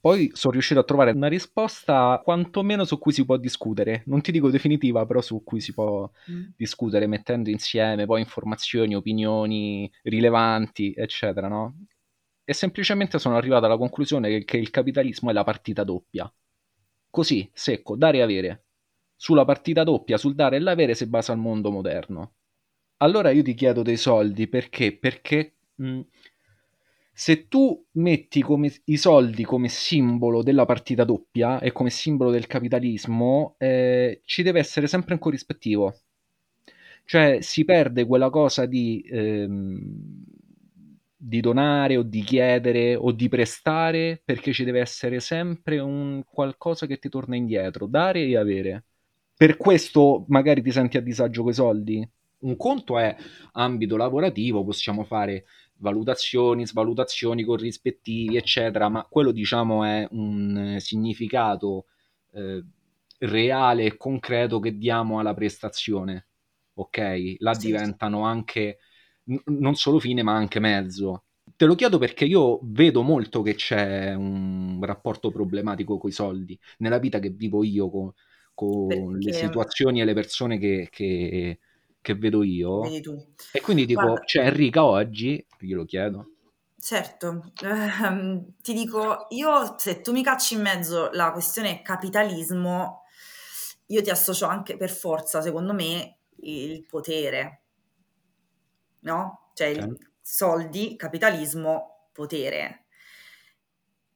poi 0.00 0.30
sono 0.34 0.52
riuscito 0.54 0.80
a 0.80 0.84
trovare 0.84 1.10
una 1.12 1.28
risposta 1.28 2.20
quantomeno 2.24 2.84
su 2.84 2.98
cui 2.98 3.12
si 3.12 3.24
può 3.24 3.36
discutere. 3.36 4.02
Non 4.06 4.20
ti 4.22 4.32
dico 4.32 4.50
definitiva, 4.50 5.04
però 5.06 5.20
su 5.20 5.42
cui 5.44 5.60
si 5.60 5.72
può 5.74 6.10
mm. 6.30 6.42
discutere 6.56 7.06
mettendo 7.06 7.50
insieme 7.50 8.06
poi 8.06 8.20
informazioni, 8.20 8.94
opinioni 8.94 9.90
rilevanti, 10.02 10.92
eccetera, 10.96 11.48
no? 11.48 11.76
E 12.44 12.52
semplicemente 12.54 13.18
sono 13.18 13.36
arrivato 13.36 13.66
alla 13.66 13.76
conclusione 13.78 14.28
che, 14.28 14.44
che 14.44 14.56
il 14.56 14.70
capitalismo 14.70 15.30
è 15.30 15.32
la 15.32 15.44
partita 15.44 15.84
doppia. 15.84 16.32
Così, 17.10 17.48
secco, 17.52 17.96
dare 17.96 18.18
e 18.18 18.22
avere. 18.22 18.64
sulla 19.16 19.44
partita 19.44 19.84
doppia, 19.84 20.16
sul 20.18 20.34
dare 20.34 20.56
e 20.56 20.60
l'avere 20.60 20.94
si 20.94 21.06
basa 21.06 21.32
il 21.32 21.38
mondo 21.38 21.70
moderno. 21.70 22.34
Allora 22.98 23.30
io 23.30 23.42
ti 23.42 23.54
chiedo 23.54 23.82
dei 23.82 23.96
soldi 23.96 24.48
perché? 24.48 24.96
Perché 24.96 25.56
mh, 25.76 26.00
se 27.20 27.48
tu 27.48 27.84
metti 27.96 28.40
come, 28.40 28.72
i 28.84 28.96
soldi 28.96 29.44
come 29.44 29.68
simbolo 29.68 30.42
della 30.42 30.64
partita 30.64 31.04
doppia 31.04 31.60
e 31.60 31.70
come 31.70 31.90
simbolo 31.90 32.30
del 32.30 32.46
capitalismo, 32.46 33.56
eh, 33.58 34.22
ci 34.24 34.42
deve 34.42 34.58
essere 34.58 34.86
sempre 34.86 35.12
un 35.12 35.20
corrispettivo. 35.20 35.94
Cioè 37.04 37.42
si 37.42 37.66
perde 37.66 38.06
quella 38.06 38.30
cosa 38.30 38.64
di, 38.64 39.06
ehm, 39.06 40.24
di 41.14 41.40
donare 41.40 41.98
o 41.98 42.02
di 42.04 42.22
chiedere 42.22 42.94
o 42.96 43.12
di 43.12 43.28
prestare 43.28 44.22
perché 44.24 44.54
ci 44.54 44.64
deve 44.64 44.80
essere 44.80 45.20
sempre 45.20 45.78
un 45.78 46.22
qualcosa 46.24 46.86
che 46.86 46.98
ti 46.98 47.10
torna 47.10 47.36
indietro, 47.36 47.84
dare 47.84 48.22
e 48.22 48.38
avere. 48.38 48.84
Per 49.36 49.58
questo 49.58 50.24
magari 50.28 50.62
ti 50.62 50.70
senti 50.70 50.96
a 50.96 51.02
disagio 51.02 51.42
con 51.42 51.50
i 51.50 51.54
soldi. 51.54 52.08
Un 52.38 52.56
conto 52.56 52.98
è 52.98 53.14
ambito 53.52 53.98
lavorativo, 53.98 54.64
possiamo 54.64 55.04
fare 55.04 55.44
valutazioni, 55.80 56.66
svalutazioni, 56.66 57.44
corrispettivi, 57.44 58.36
eccetera, 58.36 58.88
ma 58.88 59.06
quello 59.08 59.32
diciamo 59.32 59.84
è 59.84 60.06
un 60.12 60.76
significato 60.78 61.86
eh, 62.32 62.62
reale 63.18 63.84
e 63.84 63.96
concreto 63.96 64.60
che 64.60 64.76
diamo 64.76 65.18
alla 65.18 65.34
prestazione, 65.34 66.26
ok? 66.74 67.36
Là 67.38 67.54
sì. 67.54 67.66
diventano 67.66 68.22
anche 68.22 68.78
n- 69.24 69.42
non 69.46 69.74
solo 69.74 69.98
fine 69.98 70.22
ma 70.22 70.34
anche 70.34 70.60
mezzo. 70.60 71.24
Te 71.56 71.66
lo 71.66 71.74
chiedo 71.74 71.98
perché 71.98 72.24
io 72.24 72.60
vedo 72.62 73.02
molto 73.02 73.42
che 73.42 73.54
c'è 73.54 74.14
un 74.14 74.78
rapporto 74.82 75.30
problematico 75.30 75.98
con 75.98 76.08
i 76.08 76.12
soldi 76.12 76.58
nella 76.78 76.98
vita 76.98 77.18
che 77.18 77.30
vivo 77.30 77.64
io 77.64 77.90
con, 77.90 78.12
con 78.54 78.86
perché... 78.86 79.18
le 79.18 79.32
situazioni 79.32 80.00
e 80.00 80.04
le 80.04 80.14
persone 80.14 80.58
che, 80.58 80.88
che 80.90 81.58
che 82.00 82.14
vedo 82.14 82.42
io. 82.42 82.82
E 82.84 83.60
quindi 83.60 83.86
dico, 83.86 84.02
Guarda, 84.02 84.24
cioè 84.24 84.46
Enrica 84.46 84.84
oggi, 84.84 85.44
glielo 85.58 85.84
chiedo. 85.84 86.30
Certo, 86.78 87.52
ehm, 87.62 88.54
ti 88.62 88.72
dico, 88.72 89.26
io 89.30 89.74
se 89.78 90.00
tu 90.00 90.12
mi 90.12 90.22
cacci 90.22 90.54
in 90.54 90.62
mezzo 90.62 91.10
la 91.12 91.30
questione 91.30 91.82
capitalismo, 91.82 93.02
io 93.86 94.02
ti 94.02 94.10
associo 94.10 94.46
anche 94.46 94.76
per 94.76 94.90
forza, 94.90 95.42
secondo 95.42 95.74
me, 95.74 96.18
il 96.42 96.86
potere, 96.86 97.62
no? 99.00 99.50
Cioè 99.52 99.72
okay. 99.72 99.96
soldi, 100.22 100.96
capitalismo, 100.96 102.08
potere 102.12 102.79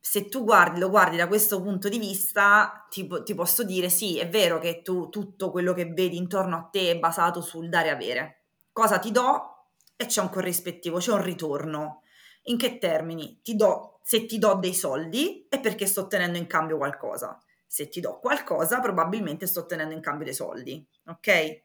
se 0.07 0.29
tu 0.29 0.45
guardi, 0.45 0.81
lo 0.81 0.91
guardi 0.91 1.17
da 1.17 1.27
questo 1.27 1.63
punto 1.63 1.89
di 1.89 1.99
vista, 1.99 2.87
ti, 2.91 3.09
ti, 3.25 3.35
posso 3.35 3.65
dire 3.65 3.89
sì, 3.89 4.19
è 4.19 4.29
vero 4.29 4.59
che 4.59 4.83
tu 4.83 5.09
tutto 5.09 5.51
quello 5.51 5.73
che 5.73 5.87
vedi 5.87 6.19
intorno 6.19 6.57
a 6.57 6.69
te 6.71 6.91
è 6.91 6.99
basato 6.99 7.41
sul 7.41 7.71
dare 7.71 7.89
e 7.89 7.93
avere. 7.93 8.43
Cosa 8.71 8.99
ti 8.99 9.11
do? 9.11 9.71
E 9.97 10.05
c'è 10.05 10.21
un 10.21 10.29
corrispettivo, 10.29 10.99
c'è 10.99 11.11
un 11.11 11.23
ritorno. 11.23 12.03
In 12.45 12.59
che 12.59 12.77
termini? 12.77 13.41
Ti 13.43 13.57
do, 13.57 14.01
se 14.03 14.27
ti 14.27 14.39
do 14.39 14.53
dei 14.57 14.75
soldi 14.75 15.47
è 15.49 15.59
perché 15.59 15.87
sto 15.87 16.03
ottenendo 16.03 16.37
in 16.37 16.47
cambio 16.47 16.77
qualcosa. 16.77 17.39
Se 17.67 17.89
ti 17.89 18.01
do 18.01 18.19
qualcosa, 18.19 18.81
probabilmente 18.81 19.47
sto 19.47 19.61
ottenendo 19.61 19.95
in 19.95 20.03
cambio 20.03 20.27
dei 20.27 20.35
soldi. 20.35 20.87
Ok? 21.07 21.63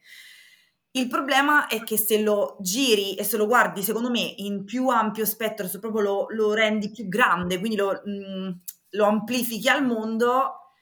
Il 0.92 1.08
problema 1.08 1.68
è 1.68 1.84
che 1.84 1.98
se 1.98 2.22
lo 2.22 2.58
giri 2.62 3.16
e 3.16 3.24
se 3.24 3.38
lo 3.38 3.46
guardi, 3.46 3.84
secondo 3.84 4.10
me, 4.10 4.34
in 4.38 4.66
più 4.66 4.88
ampio 4.88 5.26
spettro, 5.26 5.68
se 5.68 5.80
proprio 5.80 6.02
lo, 6.02 6.26
lo 6.30 6.54
rendi 6.54 6.90
più 6.90 7.08
grande, 7.08 7.60
quindi 7.60 7.76
lo, 7.78 8.02
mh, 8.04 8.12
mm, 8.12 8.50
lo 8.92 9.06
amplifichi 9.06 9.70
al 9.70 9.86
mondo, 9.86 10.74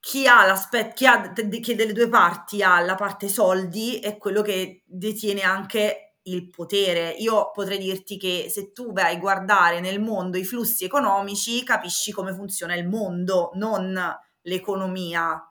chi 0.00 0.26
ha 0.26 0.44
l'aspetto, 0.46 0.94
chi, 0.94 1.06
ha, 1.06 1.32
che 1.32 1.74
delle 1.74 1.92
due 1.92 2.08
parti 2.08 2.62
ha 2.62 2.80
la 2.80 2.94
parte 2.94 3.28
soldi 3.28 3.98
è 3.98 4.16
quello 4.16 4.42
che 4.42 4.82
detiene 4.86 5.42
anche 5.42 6.16
il 6.22 6.50
potere. 6.50 7.10
Io 7.10 7.50
potrei 7.52 7.78
dirti 7.78 8.16
che 8.18 8.46
se 8.50 8.72
tu 8.72 8.92
vai 8.92 9.16
a 9.16 9.18
guardare 9.18 9.80
nel 9.80 10.00
mondo 10.00 10.38
i 10.38 10.44
flussi 10.44 10.84
economici, 10.84 11.62
capisci 11.64 12.12
come 12.12 12.34
funziona 12.34 12.74
il 12.74 12.88
mondo, 12.88 13.50
non 13.54 13.98
l'economia. 14.42 15.42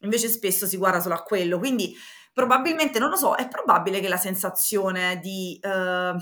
Invece 0.00 0.28
spesso 0.28 0.66
si 0.66 0.76
guarda 0.76 1.00
solo 1.00 1.14
a 1.14 1.22
quello. 1.22 1.58
Quindi 1.58 1.94
probabilmente, 2.36 2.98
non 2.98 3.08
lo 3.08 3.16
so, 3.16 3.34
è 3.34 3.48
probabile 3.48 3.98
che 3.98 4.08
la 4.08 4.18
sensazione 4.18 5.18
di, 5.20 5.58
uh, 5.62 6.18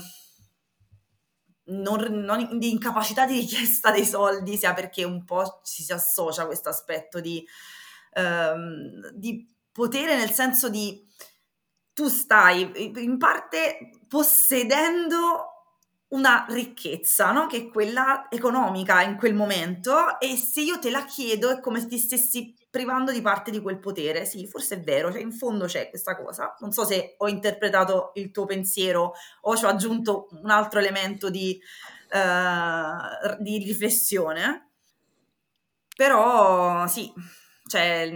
non, 1.73 2.01
non, 2.23 2.57
di 2.57 2.71
incapacità 2.71 3.25
di 3.25 3.39
richiesta 3.39 3.91
dei 3.91 4.05
soldi 4.05 4.55
sia 4.55 4.73
perché 4.73 5.03
un 5.03 5.25
po' 5.25 5.59
ci 5.65 5.83
si 5.83 5.91
associa 5.91 6.43
a 6.43 6.45
questo 6.45 6.69
aspetto 6.69 7.19
di, 7.19 7.45
uh, 8.13 9.11
di 9.13 9.45
potere 9.73 10.15
nel 10.15 10.31
senso 10.31 10.69
di 10.69 11.05
tu 11.91 12.07
stai 12.07 12.93
in 13.03 13.17
parte 13.17 13.89
possedendo 14.07 15.49
una 16.09 16.45
ricchezza, 16.47 17.33
no? 17.33 17.47
che 17.47 17.57
è 17.57 17.67
quella 17.67 18.27
economica 18.29 19.01
in 19.01 19.17
quel 19.17 19.33
momento 19.33 20.17
e 20.21 20.37
se 20.37 20.61
io 20.61 20.79
te 20.79 20.89
la 20.91 21.03
chiedo 21.03 21.49
è 21.49 21.59
come 21.59 21.81
se 21.81 21.87
ti 21.87 21.97
stessi 21.97 22.55
privando 22.75 23.13
di 23.13 23.21
parte 23.21 23.51
di 23.51 23.61
quel 23.61 23.79
potere. 23.79 24.25
Sì, 24.25 24.45
forse 24.47 24.75
è 24.75 24.81
vero, 24.81 25.09
cioè 25.09 25.21
in 25.21 25.31
fondo 25.31 25.65
c'è 25.65 25.89
questa 25.89 26.17
cosa. 26.21 26.53
Non 26.59 26.73
so 26.73 26.83
se 26.83 27.15
ho 27.17 27.29
interpretato 27.29 28.11
il 28.15 28.31
tuo 28.31 28.43
pensiero 28.45 29.13
o 29.43 29.55
ci 29.55 29.63
ho 29.63 29.69
aggiunto 29.69 30.27
un 30.43 30.49
altro 30.49 30.79
elemento 30.79 31.29
di, 31.29 31.57
uh, 32.11 33.41
di 33.41 33.59
riflessione, 33.59 34.71
però 35.95 36.85
sì, 36.87 37.11
cioè 37.67 38.09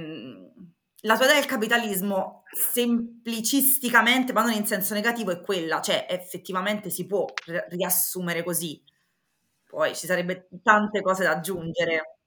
la 1.04 1.16
tua 1.16 1.26
idea 1.26 1.40
del 1.40 1.46
capitalismo 1.50 2.44
semplicisticamente, 2.52 4.34
ma 4.34 4.42
non 4.44 4.52
in 4.52 4.66
senso 4.66 4.94
negativo, 4.94 5.32
è 5.32 5.42
quella, 5.42 5.80
cioè 5.82 6.06
effettivamente 6.10 6.90
si 6.90 7.06
può 7.06 7.26
riassumere 7.70 8.44
così. 8.44 8.82
Poi 9.66 9.96
ci 9.96 10.08
sarebbe 10.08 10.48
tante 10.64 11.02
cose 11.02 11.24
da 11.24 11.32
aggiungere. 11.32 12.19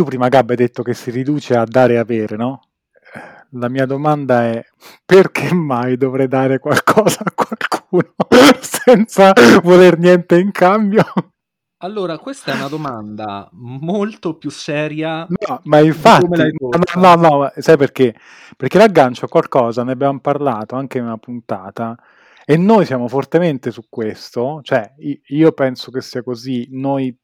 Tu 0.00 0.06
prima 0.06 0.28
Gab 0.28 0.48
hai 0.48 0.56
detto 0.56 0.82
che 0.82 0.94
si 0.94 1.10
riduce 1.10 1.54
a 1.54 1.66
dare 1.66 1.92
e 1.92 1.96
avere, 1.98 2.34
no? 2.34 2.62
La 3.50 3.68
mia 3.68 3.84
domanda 3.84 4.44
è 4.44 4.64
perché 5.04 5.52
mai 5.52 5.98
dovrei 5.98 6.26
dare 6.26 6.58
qualcosa 6.58 7.18
a 7.22 7.30
qualcuno 7.34 8.14
senza 8.62 9.34
voler 9.62 9.98
niente 9.98 10.38
in 10.38 10.52
cambio? 10.52 11.04
Allora, 11.82 12.16
questa 12.16 12.52
è 12.52 12.54
una 12.54 12.68
domanda 12.68 13.46
molto 13.52 14.38
più 14.38 14.48
seria. 14.48 15.26
No, 15.28 15.60
ma 15.64 15.80
infatti, 15.80 16.50
no, 16.58 16.70
no, 16.94 17.14
no, 17.16 17.52
sai 17.58 17.76
perché? 17.76 18.14
Perché 18.56 18.78
l'aggancio 18.78 19.26
a 19.26 19.28
qualcosa, 19.28 19.84
ne 19.84 19.92
abbiamo 19.92 20.18
parlato 20.20 20.76
anche 20.76 20.96
in 20.96 21.04
una 21.04 21.18
puntata, 21.18 21.94
e 22.46 22.56
noi 22.56 22.86
siamo 22.86 23.06
fortemente 23.06 23.70
su 23.70 23.82
questo, 23.90 24.60
cioè 24.62 24.94
io 25.26 25.52
penso 25.52 25.90
che 25.90 26.00
sia 26.00 26.22
così, 26.22 26.68
noi 26.70 27.14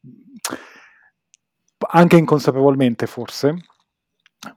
anche 1.77 2.17
inconsapevolmente 2.17 3.05
forse, 3.07 3.55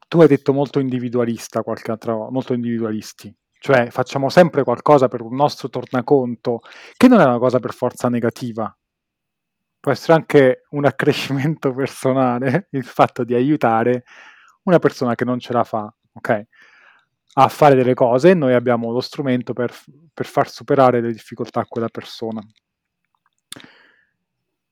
tu 0.08 0.20
hai 0.20 0.28
detto 0.28 0.52
molto 0.52 0.78
individualista, 0.78 1.62
qualche 1.62 1.90
altro, 1.90 2.30
molto 2.30 2.52
individualisti, 2.52 3.34
cioè 3.58 3.90
facciamo 3.90 4.28
sempre 4.28 4.64
qualcosa 4.64 5.08
per 5.08 5.20
un 5.22 5.34
nostro 5.34 5.68
tornaconto, 5.68 6.60
che 6.96 7.08
non 7.08 7.20
è 7.20 7.24
una 7.24 7.38
cosa 7.38 7.58
per 7.58 7.72
forza 7.72 8.08
negativa, 8.08 8.74
può 9.80 9.92
essere 9.92 10.12
anche 10.12 10.64
un 10.70 10.84
accrescimento 10.84 11.72
personale 11.74 12.68
il 12.72 12.84
fatto 12.84 13.24
di 13.24 13.34
aiutare 13.34 14.04
una 14.64 14.78
persona 14.78 15.14
che 15.14 15.24
non 15.24 15.38
ce 15.38 15.52
la 15.52 15.64
fa, 15.64 15.92
ok? 16.12 16.42
A 17.34 17.48
fare 17.48 17.74
delle 17.74 17.94
cose 17.94 18.30
e 18.30 18.34
noi 18.34 18.54
abbiamo 18.54 18.90
lo 18.92 19.00
strumento 19.00 19.52
per, 19.52 19.74
per 20.12 20.26
far 20.26 20.48
superare 20.50 21.00
le 21.00 21.12
difficoltà 21.12 21.60
a 21.60 21.66
quella 21.66 21.88
persona. 21.88 22.40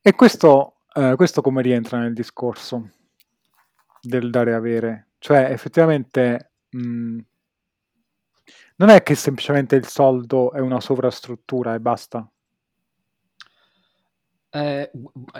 E 0.00 0.14
questo, 0.14 0.77
eh, 0.98 1.16
questo 1.16 1.40
come 1.40 1.62
rientra 1.62 1.98
nel 1.98 2.12
discorso 2.12 2.90
del 4.00 4.30
dare 4.30 4.54
avere? 4.54 5.08
Cioè, 5.18 5.50
effettivamente, 5.50 6.52
mh, 6.70 7.18
non 8.76 8.88
è 8.88 9.02
che 9.02 9.14
semplicemente 9.14 9.76
il 9.76 9.86
soldo 9.86 10.52
è 10.52 10.60
una 10.60 10.80
sovrastruttura 10.80 11.74
e 11.74 11.80
basta. 11.80 12.28
Eh, 14.50 14.90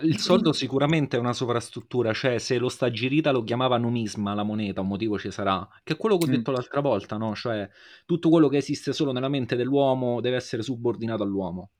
il 0.02 0.18
soldo 0.18 0.52
sicuramente 0.52 1.16
è 1.16 1.20
una 1.20 1.32
sovrastruttura, 1.32 2.12
cioè 2.12 2.38
se 2.38 2.58
lo 2.58 2.68
stagirita 2.68 3.30
lo 3.30 3.42
chiamava 3.42 3.78
numisma 3.78 4.34
la 4.34 4.42
moneta, 4.42 4.82
un 4.82 4.88
motivo 4.88 5.18
ci 5.18 5.30
sarà, 5.30 5.66
che 5.82 5.94
è 5.94 5.96
quello 5.96 6.18
che 6.18 6.24
ho 6.26 6.28
detto 6.28 6.50
l'altra 6.50 6.80
volta, 6.80 7.16
no? 7.16 7.34
Cioè 7.34 7.68
tutto 8.04 8.28
quello 8.28 8.48
che 8.48 8.58
esiste 8.58 8.92
solo 8.92 9.12
nella 9.12 9.28
mente 9.30 9.56
dell'uomo 9.56 10.20
deve 10.20 10.36
essere 10.36 10.62
subordinato 10.62 11.22
all'uomo. 11.22 11.70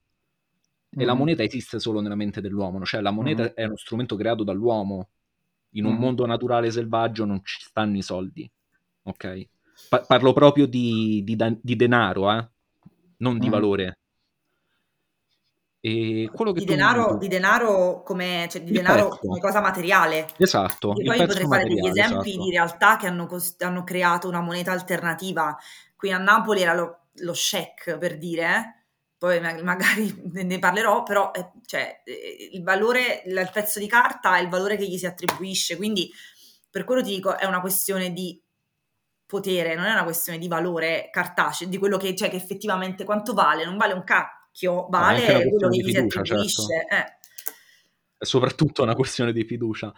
E 0.99 1.05
la 1.05 1.14
moneta 1.14 1.43
esiste 1.43 1.78
solo 1.78 2.00
nella 2.00 2.14
mente 2.14 2.40
dell'uomo, 2.40 2.85
cioè 2.85 3.00
la 3.00 3.11
moneta 3.11 3.45
mm. 3.45 3.55
è 3.55 3.64
uno 3.64 3.76
strumento 3.76 4.17
creato 4.17 4.45
dall'uomo. 4.45 5.09
In 5.73 5.85
un 5.85 5.95
mm. 5.95 5.99
mondo 5.99 6.26
naturale 6.26 6.71
selvaggio 6.71 7.25
non 7.25 7.40
ci 7.45 7.61
stanno 7.61 7.97
i 7.97 8.02
soldi, 8.02 8.50
ok? 9.02 9.49
Pa- 9.88 10.00
parlo 10.00 10.33
proprio 10.33 10.67
di, 10.67 11.23
di, 11.25 11.37
di 11.61 11.76
denaro, 11.76 12.33
eh? 12.33 12.49
non 13.19 13.38
di 13.38 13.49
valore 13.49 13.99
E 15.81 16.28
quello 16.33 16.52
che 16.52 16.61
di 16.61 16.64
mi 16.67 16.75
denaro, 16.75 17.05
dici- 17.05 17.19
di 17.19 17.28
denaro 17.28 18.02
come, 18.02 18.49
cioè, 18.50 18.62
di 18.62 18.73
denaro 18.73 19.17
come 19.21 19.40
cosa 19.40 19.61
materiale. 19.61 20.26
Esatto, 20.37 20.97
E 20.97 21.05
poi 21.05 21.19
potrei 21.19 21.47
fare 21.47 21.64
degli 21.64 21.87
esempi 21.87 22.31
esatto. 22.31 22.45
di 22.45 22.50
realtà 22.50 22.97
che 22.97 23.07
hanno, 23.07 23.26
cos- 23.26 23.57
hanno 23.61 23.85
creato 23.85 24.28
una 24.28 24.40
moneta 24.40 24.73
alternativa. 24.73 25.57
Qui 25.95 26.11
a 26.12 26.19
Napoli 26.19 26.62
era 26.62 26.75
lo, 26.75 27.07
lo 27.12 27.35
sheik, 27.35 27.97
per 27.99 28.19
dire, 28.19 28.43
eh. 28.43 28.76
Poi 29.18 29.40
ma- 29.40 29.60
magari 29.62 30.14
ne 30.32 30.58
parlerò, 30.58 31.02
però 31.02 31.32
eh, 31.34 31.50
cioè, 31.66 32.02
eh, 32.04 32.50
il 32.52 32.62
valore, 32.62 33.22
il 33.26 33.50
pezzo 33.52 33.78
di 33.80 33.88
carta 33.88 34.37
è 34.37 34.40
il 34.40 34.48
valore 34.48 34.76
che 34.76 34.87
gli 34.87 34.96
si 34.96 35.06
attribuisce, 35.06 35.76
quindi 35.76 36.10
per 36.70 36.84
quello 36.84 37.02
ti 37.02 37.14
dico 37.14 37.37
è 37.37 37.44
una 37.44 37.60
questione 37.60 38.12
di 38.12 38.40
potere, 39.26 39.75
non 39.75 39.84
è 39.84 39.92
una 39.92 40.04
questione 40.04 40.38
di 40.38 40.48
valore 40.48 41.08
cartaceo, 41.10 41.68
di 41.68 41.76
quello 41.78 41.98
che, 41.98 42.14
cioè, 42.14 42.30
che 42.30 42.37
effettivamente 42.37 43.04
quanto 43.04 43.34
vale, 43.34 43.64
non 43.64 43.76
vale 43.76 43.92
un 43.92 44.04
cacchio, 44.04 44.87
vale 44.88 45.26
quello 45.48 45.68
che 45.68 45.76
gli 45.78 45.84
si 45.84 45.92
fiducia, 45.92 46.20
attribuisce. 46.20 46.87
eh. 46.88 47.16
È 48.16 48.25
soprattutto 48.25 48.82
una 48.82 48.94
questione 48.94 49.32
di 49.32 49.44
fiducia. 49.44 49.92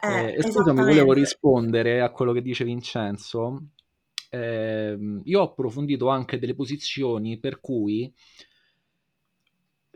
Eh, 0.00 0.34
Eh, 0.36 0.42
scusami, 0.42 0.82
volevo 0.82 1.12
rispondere 1.12 2.00
a 2.00 2.10
quello 2.10 2.32
che 2.32 2.42
dice 2.42 2.64
Vincenzo. 2.64 3.70
Ehm, 4.30 5.20
io 5.24 5.40
ho 5.40 5.44
approfondito 5.44 6.08
anche 6.08 6.38
delle 6.38 6.54
posizioni 6.54 7.38
per 7.38 7.60
cui 7.60 8.12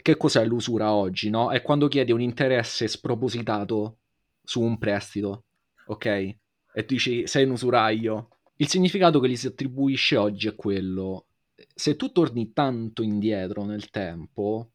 che 0.02 0.16
cos'è 0.16 0.44
l'usura 0.44 0.92
oggi, 0.92 1.30
no? 1.30 1.50
È 1.50 1.62
quando 1.62 1.88
chiedi 1.88 2.12
un 2.12 2.20
interesse 2.20 2.88
spropositato 2.88 3.98
su 4.42 4.60
un 4.60 4.78
prestito, 4.78 5.44
ok? 5.86 6.06
E 6.06 6.84
dici 6.86 7.26
sei 7.26 7.44
un 7.44 7.52
usuraio. 7.52 8.28
Il 8.56 8.68
significato 8.68 9.20
che 9.20 9.28
gli 9.28 9.36
si 9.36 9.46
attribuisce 9.46 10.16
oggi 10.16 10.48
è 10.48 10.54
quello. 10.54 11.26
Se 11.74 11.96
tu 11.96 12.12
torni 12.12 12.52
tanto 12.52 13.02
indietro 13.02 13.64
nel 13.64 13.90
tempo, 13.90 14.70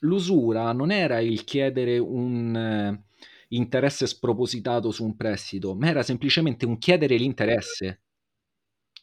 l'usura 0.00 0.72
non 0.72 0.90
era 0.90 1.20
il 1.20 1.44
chiedere 1.44 1.98
un 1.98 2.56
eh, 2.56 3.04
interesse 3.48 4.06
spropositato 4.06 4.90
su 4.90 5.04
un 5.04 5.16
prestito, 5.16 5.74
ma 5.74 5.88
era 5.88 6.02
semplicemente 6.02 6.66
un 6.66 6.78
chiedere 6.78 7.16
l'interesse. 7.16 8.00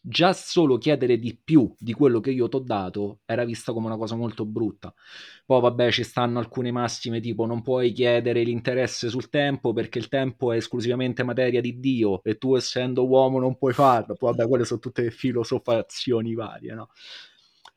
Già 0.03 0.33
solo 0.33 0.79
chiedere 0.79 1.19
di 1.19 1.37
più 1.41 1.71
di 1.77 1.93
quello 1.93 2.19
che 2.19 2.31
io 2.31 2.49
ti 2.49 2.55
ho 2.55 2.59
dato 2.59 3.19
era 3.23 3.45
vista 3.45 3.71
come 3.71 3.85
una 3.85 3.97
cosa 3.97 4.15
molto 4.15 4.45
brutta. 4.45 4.91
Poi 5.45 5.61
vabbè 5.61 5.91
ci 5.91 6.03
stanno 6.03 6.39
alcune 6.39 6.71
massime 6.71 7.19
tipo 7.19 7.45
non 7.45 7.61
puoi 7.61 7.91
chiedere 7.91 8.41
l'interesse 8.43 9.09
sul 9.09 9.29
tempo 9.29 9.73
perché 9.73 9.99
il 9.99 10.07
tempo 10.07 10.51
è 10.51 10.57
esclusivamente 10.57 11.21
materia 11.23 11.61
di 11.61 11.79
Dio 11.79 12.23
e 12.23 12.37
tu 12.39 12.55
essendo 12.55 13.07
uomo 13.07 13.39
non 13.39 13.57
puoi 13.57 13.73
farlo. 13.73 14.15
Poi 14.15 14.31
vabbè 14.35 14.47
quelle 14.49 14.65
sono 14.65 14.79
tutte 14.79 15.11
filosofazioni 15.11 16.33
varie, 16.33 16.73
no? 16.73 16.89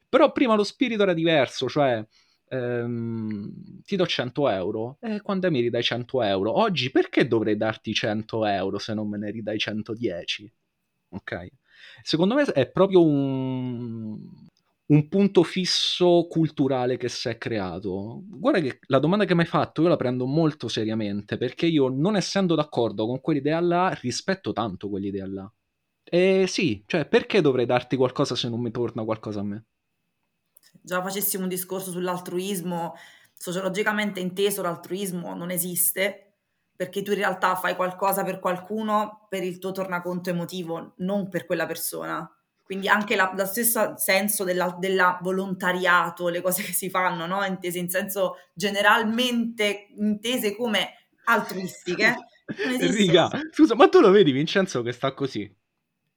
Però 0.09 0.33
prima 0.33 0.55
lo 0.55 0.65
spirito 0.65 1.03
era 1.03 1.13
diverso, 1.13 1.69
cioè 1.69 2.05
ehm, 2.49 3.83
ti 3.85 3.97
do 3.97 4.07
100 4.07 4.49
euro 4.49 4.97
e 5.01 5.21
quando 5.21 5.51
mi 5.51 5.61
ridai 5.61 5.83
100 5.83 6.23
euro? 6.23 6.57
Oggi 6.59 6.91
perché 6.91 7.27
dovrei 7.27 7.57
darti 7.57 7.93
100 7.93 8.45
euro 8.47 8.79
se 8.79 8.95
non 8.95 9.09
me 9.09 9.19
ne 9.19 9.31
ridai 9.31 9.59
110? 9.59 10.51
Ok? 11.11 11.49
Secondo 12.03 12.35
me 12.35 12.45
è 12.45 12.71
proprio 12.71 13.05
un, 13.05 14.19
un 14.87 15.09
punto 15.09 15.43
fisso 15.43 16.27
culturale 16.29 16.97
che 16.97 17.09
si 17.09 17.29
è 17.29 17.39
creato. 17.39 18.23
Guarda 18.27 18.61
che 18.61 18.79
la 18.87 18.99
domanda 18.99 19.25
che 19.25 19.35
mi 19.35 19.41
hai 19.41 19.47
fatto 19.47 19.83
io 19.83 19.89
la 19.89 19.97
prendo 19.97 20.27
molto 20.27 20.69
seriamente 20.69 21.37
perché 21.37 21.67
io, 21.67 21.89
non 21.89 22.17
essendo 22.17 22.55
d'accordo 22.55 23.07
con 23.07 23.21
quell'idea 23.21 23.61
là, 23.61 23.97
rispetto 24.01 24.53
tanto 24.53 24.89
quell'idea 24.89 25.27
là. 25.27 25.53
E 26.05 26.47
sì, 26.49 26.83
cioè 26.87 27.07
perché 27.07 27.41
dovrei 27.41 27.67
darti 27.67 27.97
qualcosa 27.97 28.35
se 28.37 28.49
non 28.49 28.61
mi 28.61 28.71
torna 28.71 29.05
qualcosa 29.05 29.41
a 29.41 29.45
me? 29.45 29.67
già 30.83 31.03
facessimo 31.03 31.45
un 31.45 31.49
discorso 31.49 31.91
sull'altruismo, 31.91 32.95
sociologicamente 33.33 34.21
inteso 34.21 34.63
l'altruismo 34.63 35.35
non 35.35 35.51
esiste, 35.51 36.24
perché 36.77 37.03
tu 37.03 37.11
in 37.13 37.19
realtà 37.19 37.55
fai 37.57 37.77
qualcosa 37.77 38.25
per 38.25 38.41
qualcuno 38.41 39.27
per 39.29 39.43
il 39.43 39.59
tuo 39.59 39.73
tornaconto 39.73 40.31
emotivo, 40.31 40.95
non 40.99 41.29
per 41.29 41.47
quella 41.47 41.67
persona. 41.67 42.29
Quindi 42.63 42.89
anche 42.89 43.15
la- 43.15 43.33
lo 43.37 43.45
stesso 43.47 43.95
senso 43.97 44.43
della, 44.43 44.75
della 44.79 45.19
volontariato, 45.23 46.29
le 46.29 46.41
cose 46.41 46.63
che 46.65 46.73
si 46.73 46.91
fanno, 46.91 47.27
no? 47.27 47.45
Intese 47.45 47.79
in 47.79 47.91
senso 47.91 48.37
generalmente 48.55 49.89
intese 49.97 50.57
come 50.57 51.09
altruistiche. 51.25 52.15
Riga, 52.79 53.31
scusa, 53.53 53.75
ma 53.75 53.89
tu 53.89 54.01
lo 54.01 54.11
vedi 54.11 54.33
Vincenzo 54.33 54.83
che 54.83 54.93
sta 54.93 55.13
così? 55.15 55.51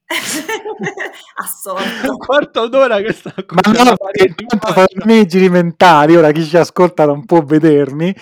Assorto. 1.36 2.12
Un 2.12 2.18
quarto 2.18 2.68
d'ora 2.68 3.02
che 3.02 3.12
sta 3.12 3.34
Ma 3.50 3.84
no, 3.84 3.96
intanto 4.14 4.72
faccio 4.72 5.00
i 5.00 5.06
miei 5.06 5.26
giri 5.26 5.50
mentali, 5.50 6.16
ora 6.16 6.32
chi 6.32 6.46
ci 6.46 6.56
ascolta 6.58 7.06
non 7.06 7.26
può 7.26 7.44
vedermi. 7.44 8.16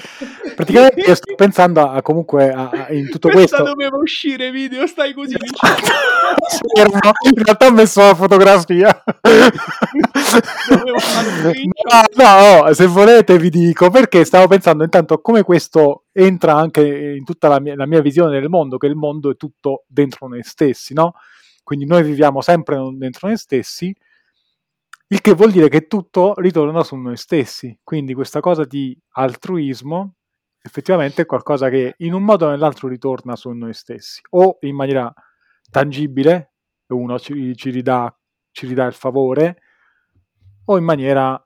Praticamente 0.55 1.01
io 1.01 1.13
sto 1.15 1.35
pensando 1.35 1.87
a, 1.87 2.01
comunque 2.01 2.51
a- 2.51 2.69
a- 2.69 2.91
in 2.91 3.09
tutto 3.09 3.29
Questa 3.29 3.57
questo. 3.57 3.73
doveva 3.75 3.97
uscire 3.97 4.49
video, 4.49 4.87
stai 4.87 5.13
così 5.13 5.35
Vincenzo. 5.39 5.93
Fermo, 6.75 7.11
in 7.29 7.43
realtà 7.43 7.67
ho 7.67 7.71
messo 7.71 8.01
la 8.01 8.15
fotografia. 8.15 9.03
Fare 10.11 11.53
no, 11.63 12.23
no, 12.23 12.59
oh, 12.67 12.73
se 12.73 12.87
volete 12.87 13.37
vi 13.37 13.49
dico 13.49 13.89
perché 13.91 14.25
stavo 14.25 14.47
pensando 14.47 14.83
intanto 14.83 15.13
a 15.13 15.21
come 15.21 15.43
questo 15.43 16.05
entra 16.11 16.55
anche 16.55 16.81
in 17.17 17.23
tutta 17.23 17.47
la 17.47 17.59
mia, 17.59 17.75
la 17.75 17.85
mia 17.85 18.01
visione 18.01 18.39
del 18.39 18.49
mondo, 18.49 18.77
che 18.77 18.87
il 18.87 18.95
mondo 18.95 19.29
è 19.29 19.35
tutto 19.35 19.83
dentro 19.87 20.27
noi 20.27 20.41
stessi, 20.43 20.93
no? 20.93 21.13
Quindi 21.65 21.86
noi 21.88 22.04
viviamo 22.04 22.41
sempre 22.41 22.78
dentro 22.93 23.28
noi 23.28 23.38
stessi, 23.38 23.91
il 25.08 25.19
che 25.21 25.34
vuol 25.34 25.51
dire 25.51 25.67
che 25.67 25.88
tutto 25.88 26.36
ritorna 26.38 26.84
su 26.84 26.95
noi 26.95 27.17
stessi. 27.17 27.75
Quindi 27.84 28.13
questa 28.13 28.39
cosa 28.39 28.65
di 28.65 28.95
altruismo 29.13 30.13
effettivamente 30.62 31.23
è 31.23 31.25
qualcosa 31.25 31.69
che 31.69 31.95
in 31.97 32.13
un 32.13 32.23
modo 32.23 32.45
o 32.45 32.49
nell'altro 32.49 32.88
ritorna 32.88 33.36
su 33.36 33.49
noi 33.49 33.73
stessi, 33.73 34.21
o 34.32 34.58
in 34.62 34.75
maniera 34.75 35.12
tangibile, 35.71 36.54
uno 36.88 37.17
ci, 37.17 37.56
ci 37.56 37.71
ridà, 37.71 38.15
ci 38.51 38.67
ridà 38.67 38.86
il 38.86 38.93
favore, 38.93 39.58
o 40.65 40.78
in 40.78 40.84
maniera 40.84 41.41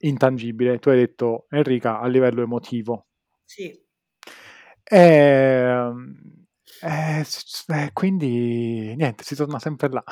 intangibile. 0.00 0.78
Tu 0.78 0.90
hai 0.90 0.96
detto, 0.98 1.46
Enrica, 1.48 1.98
a 1.98 2.06
livello 2.08 2.42
emotivo. 2.42 3.06
Sì. 3.44 3.74
Eh, 4.84 5.92
eh, 6.82 7.24
eh, 7.68 7.90
quindi 7.92 8.94
niente, 8.96 9.24
si 9.24 9.34
torna 9.34 9.58
sempre 9.58 9.88
là. 9.88 10.04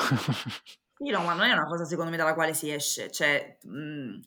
Sì, 0.96 1.09
no, 1.11 1.22
ma 1.22 1.33
non 1.33 1.46
è 1.48 1.52
una 1.52 1.64
cosa 1.64 1.85
secondo 1.87 2.11
me 2.11 2.16
dalla 2.18 2.35
quale 2.35 2.52
si 2.52 2.70
esce, 2.70 3.11
cioè 3.11 3.56
mh, 3.62 4.20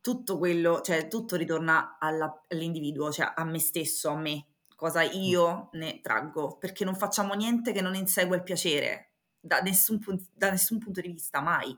tutto 0.00 0.38
quello, 0.38 0.80
cioè 0.80 1.06
tutto 1.06 1.36
ritorna 1.36 1.98
alla- 2.00 2.42
all'individuo, 2.48 3.12
cioè 3.12 3.32
a 3.34 3.44
me 3.44 3.60
stesso, 3.60 4.10
a 4.10 4.16
me, 4.16 4.46
cosa 4.74 5.02
io 5.02 5.68
ne 5.74 6.00
traggo, 6.00 6.56
perché 6.58 6.84
non 6.84 6.96
facciamo 6.96 7.34
niente 7.34 7.70
che 7.72 7.80
non 7.80 7.94
insegua 7.94 8.34
il 8.34 8.42
piacere, 8.42 9.12
da 9.38 9.60
nessun, 9.60 10.00
pun- 10.00 10.20
da 10.34 10.50
nessun 10.50 10.78
punto 10.78 11.00
di 11.00 11.08
vista, 11.08 11.40
mai. 11.40 11.76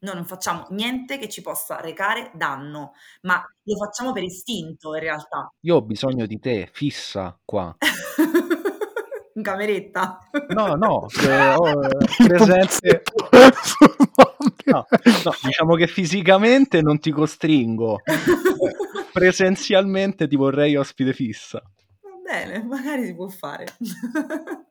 Noi 0.00 0.14
non 0.14 0.26
facciamo 0.26 0.66
niente 0.70 1.18
che 1.18 1.28
ci 1.28 1.40
possa 1.42 1.80
recare 1.80 2.32
danno, 2.34 2.92
ma 3.22 3.42
lo 3.62 3.76
facciamo 3.76 4.12
per 4.12 4.22
istinto 4.24 4.94
in 4.94 5.00
realtà. 5.00 5.50
Io 5.60 5.76
ho 5.76 5.82
bisogno 5.82 6.26
di 6.26 6.38
te, 6.38 6.68
fissa 6.72 7.38
qua. 7.44 7.74
In 9.34 9.42
cameretta. 9.42 10.18
No, 10.48 10.74
no, 10.74 11.06
eh, 11.26 11.54
ho 11.54 11.80
Il 11.80 12.26
presenze... 12.26 13.02
No, 14.64 14.86
no, 15.24 15.32
diciamo 15.42 15.74
che 15.74 15.86
fisicamente 15.86 16.82
non 16.82 16.98
ti 16.98 17.10
costringo, 17.10 18.00
presenzialmente 19.12 20.26
ti 20.28 20.36
vorrei 20.36 20.76
ospite 20.76 21.12
fissa. 21.12 21.62
Va 22.02 22.10
bene, 22.32 22.62
magari 22.62 23.06
si 23.06 23.14
può 23.14 23.28
fare. 23.28 23.66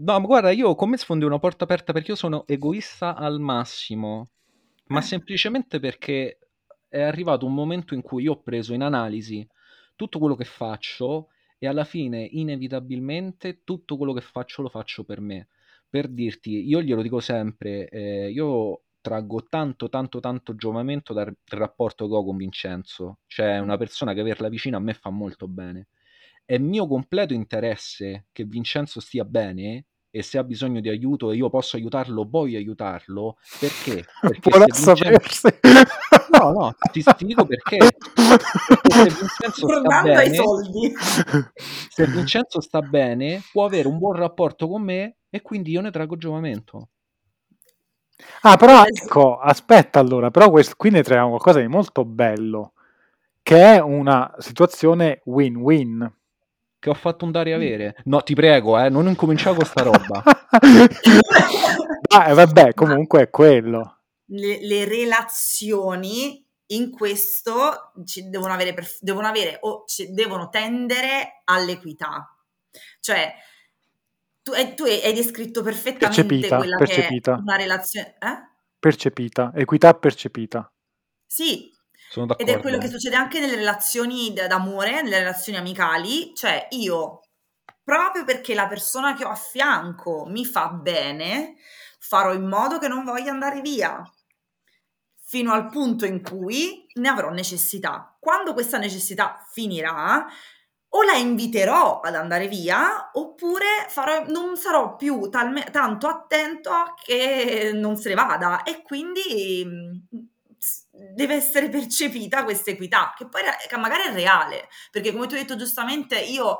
No, 0.00 0.20
ma 0.20 0.26
guarda, 0.26 0.52
io 0.52 0.76
come 0.76 0.96
sfondi 0.96 1.24
una 1.24 1.40
porta 1.40 1.64
aperta 1.64 1.92
perché 1.92 2.12
io 2.12 2.16
sono 2.16 2.44
egoista 2.46 3.16
al 3.16 3.40
massimo, 3.40 4.28
ma 4.86 5.00
Eh. 5.00 5.02
semplicemente 5.02 5.80
perché 5.80 6.38
è 6.88 7.00
arrivato 7.02 7.44
un 7.46 7.52
momento 7.52 7.94
in 7.94 8.02
cui 8.02 8.22
io 8.22 8.34
ho 8.34 8.40
preso 8.40 8.74
in 8.74 8.82
analisi 8.82 9.44
tutto 9.96 10.20
quello 10.20 10.36
che 10.36 10.44
faccio 10.44 11.30
e 11.58 11.66
alla 11.66 11.84
fine, 11.84 12.22
inevitabilmente, 12.22 13.62
tutto 13.64 13.96
quello 13.96 14.12
che 14.12 14.20
faccio 14.20 14.62
lo 14.62 14.68
faccio 14.68 15.04
per 15.04 15.20
me. 15.20 15.48
Per 15.88 16.08
dirti, 16.08 16.66
io 16.68 16.82
glielo 16.82 17.02
dico 17.02 17.20
sempre, 17.20 17.88
eh, 17.88 18.30
io 18.30 18.82
traggo 19.00 19.44
tanto, 19.48 19.88
tanto, 19.88 20.20
tanto 20.20 20.54
giovamento 20.54 21.12
dal 21.12 21.34
rapporto 21.46 22.06
che 22.08 22.14
ho 22.14 22.24
con 22.24 22.36
Vincenzo, 22.36 23.20
cioè 23.26 23.58
una 23.58 23.76
persona 23.76 24.12
che 24.12 24.20
averla 24.20 24.48
vicino 24.48 24.76
a 24.76 24.80
me 24.80 24.94
fa 24.94 25.10
molto 25.10 25.48
bene. 25.48 25.88
È 26.44 26.58
mio 26.58 26.86
completo 26.86 27.34
interesse 27.34 28.26
che 28.32 28.44
Vincenzo 28.44 29.00
stia 29.00 29.24
bene 29.24 29.86
e 30.18 30.22
se 30.22 30.36
ha 30.38 30.42
bisogno 30.42 30.80
di 30.80 30.88
aiuto 30.88 31.30
e 31.30 31.36
io 31.36 31.48
posso 31.48 31.76
aiutarlo, 31.76 32.26
voglio 32.28 32.58
aiutarlo. 32.58 33.36
Perché? 33.60 34.04
Perché 34.20 34.50
Buona 34.50 34.66
se 34.72 34.92
Vincenzo... 34.94 35.48
No, 36.38 36.52
no, 36.52 36.74
ti 36.92 37.02
spiego 37.02 37.46
perché. 37.46 37.76
Perché 37.78 38.92
se 38.92 39.04
Vincenzo 39.04 39.68
sta 39.68 40.02
bene, 40.02 40.34
soldi. 40.34 40.92
se 41.88 42.06
Vincenzo 42.06 42.60
sta 42.60 42.80
bene, 42.82 43.42
può 43.52 43.64
avere 43.64 43.86
un 43.86 43.98
buon 43.98 44.16
rapporto 44.16 44.68
con 44.68 44.82
me 44.82 45.18
e 45.30 45.40
quindi 45.40 45.70
io 45.70 45.80
ne 45.80 45.90
trago 45.90 46.16
giovamento. 46.16 46.88
Ah, 48.42 48.56
però 48.56 48.82
ecco, 48.84 49.38
aspetta 49.38 50.00
allora, 50.00 50.30
però 50.30 50.50
questo, 50.50 50.74
qui 50.76 50.90
ne 50.90 51.02
troviamo 51.02 51.28
qualcosa 51.28 51.60
di 51.60 51.68
molto 51.68 52.04
bello, 52.04 52.72
che 53.42 53.74
è 53.74 53.80
una 53.80 54.34
situazione 54.38 55.20
win-win. 55.24 56.12
Che 56.80 56.90
ho 56.90 56.94
fatto 56.94 57.24
un 57.24 57.32
dare 57.32 57.50
e 57.50 57.54
avere. 57.54 57.96
No, 58.04 58.22
ti 58.22 58.34
prego, 58.34 58.78
eh, 58.78 58.88
non 58.88 59.08
incominciare 59.08 59.56
con 59.56 59.64
sta 59.64 59.82
roba. 59.82 60.22
ah, 62.14 62.34
vabbè, 62.34 62.74
comunque 62.74 63.22
è 63.22 63.30
quello. 63.30 64.02
Le, 64.26 64.64
le 64.64 64.84
relazioni 64.84 66.46
in 66.66 66.90
questo 66.90 67.92
ci 68.04 68.28
devono 68.28 68.52
avere, 68.52 68.74
devono 69.00 69.26
avere 69.26 69.58
o 69.62 69.84
devono 70.10 70.48
tendere 70.50 71.42
all'equità. 71.44 72.34
Cioè, 73.00 73.34
tu, 74.42 74.52
eh, 74.52 74.74
tu 74.74 74.84
hai 74.84 75.12
descritto 75.12 75.62
perfettamente 75.62 76.24
percepita, 76.24 76.56
quella 76.56 76.76
percepita. 76.76 77.32
che 77.34 77.38
è 77.38 77.42
una 77.42 77.56
relazione... 77.56 78.16
Eh? 78.18 78.46
Percepita, 78.78 79.52
equità 79.54 79.94
percepita. 79.94 80.72
Sì, 81.26 81.70
Sono 82.08 82.26
d'accordo. 82.26 82.50
ed 82.50 82.58
è 82.58 82.60
quello 82.60 82.78
che 82.78 82.88
succede 82.88 83.16
anche 83.16 83.40
nelle 83.40 83.56
relazioni 83.56 84.32
d'amore, 84.32 85.02
nelle 85.02 85.18
relazioni 85.18 85.58
amicali, 85.58 86.34
cioè 86.34 86.66
io, 86.70 87.20
proprio 87.82 88.24
perché 88.24 88.54
la 88.54 88.66
persona 88.66 89.14
che 89.14 89.24
ho 89.24 89.30
a 89.30 89.34
fianco 89.34 90.24
mi 90.26 90.44
fa 90.44 90.68
bene, 90.68 91.56
farò 91.98 92.32
in 92.32 92.46
modo 92.46 92.78
che 92.78 92.88
non 92.88 93.04
voglia 93.04 93.30
andare 93.30 93.60
via, 93.60 94.02
fino 95.24 95.52
al 95.52 95.68
punto 95.68 96.06
in 96.06 96.22
cui 96.22 96.86
ne 96.94 97.08
avrò 97.08 97.30
necessità. 97.30 98.16
Quando 98.18 98.54
questa 98.54 98.78
necessità 98.78 99.46
finirà, 99.52 100.26
o 100.90 101.02
la 101.02 101.12
inviterò 101.16 102.00
ad 102.00 102.14
andare 102.14 102.48
via 102.48 103.10
oppure 103.12 103.66
farò, 103.88 104.24
non 104.28 104.56
sarò 104.56 104.96
più 104.96 105.28
talme, 105.28 105.64
tanto 105.64 106.06
attento 106.06 106.94
che 107.04 107.72
non 107.74 107.96
se 107.96 108.08
ne 108.08 108.14
vada 108.14 108.62
e 108.62 108.80
quindi 108.82 109.62
mh, 109.66 110.16
deve 111.14 111.34
essere 111.34 111.68
percepita 111.68 112.44
questa 112.44 112.70
equità 112.70 113.14
che 113.16 113.28
poi 113.28 113.42
che 113.68 113.76
magari 113.76 114.08
è 114.08 114.12
reale 114.12 114.68
perché 114.90 115.12
come 115.12 115.26
tu 115.26 115.34
hai 115.34 115.40
detto 115.40 115.56
giustamente 115.56 116.18
io 116.18 116.58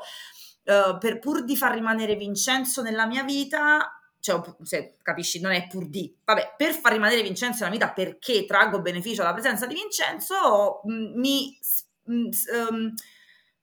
uh, 0.63 0.97
per 0.97 1.19
pur 1.19 1.43
di 1.43 1.57
far 1.57 1.73
rimanere 1.73 2.15
Vincenzo 2.15 2.81
nella 2.81 3.05
mia 3.05 3.23
vita 3.23 3.99
cioè, 4.21 4.41
se 4.63 4.97
capisci, 5.01 5.39
non 5.39 5.53
è 5.53 5.67
pur 5.67 5.87
di, 5.87 6.13
vabbè, 6.25 6.55
per 6.57 6.73
far 6.73 6.91
rimanere 6.91 7.21
Vincenzo 7.21 7.63
nella 7.63 7.75
vita 7.75 7.91
perché 7.91 8.45
traggo 8.45 8.81
beneficio 8.81 9.21
dalla 9.21 9.33
presenza 9.33 9.65
di 9.65 9.75
Vincenzo, 9.75 10.81
mh, 10.83 11.19
mi 11.19 11.57
um, 12.05 12.93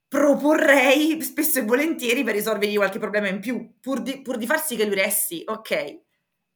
proporrei 0.08 1.20
spesso 1.20 1.58
e 1.58 1.64
volentieri 1.64 2.22
per 2.22 2.34
risolvergli 2.34 2.76
qualche 2.76 2.98
problema 2.98 3.28
in 3.28 3.40
più, 3.40 3.74
pur 3.80 4.00
di, 4.00 4.22
pur 4.22 4.38
di 4.38 4.46
far 4.46 4.60
sì 4.60 4.76
che 4.76 4.86
lui 4.86 4.94
resti, 4.94 5.42
ok. 5.44 6.04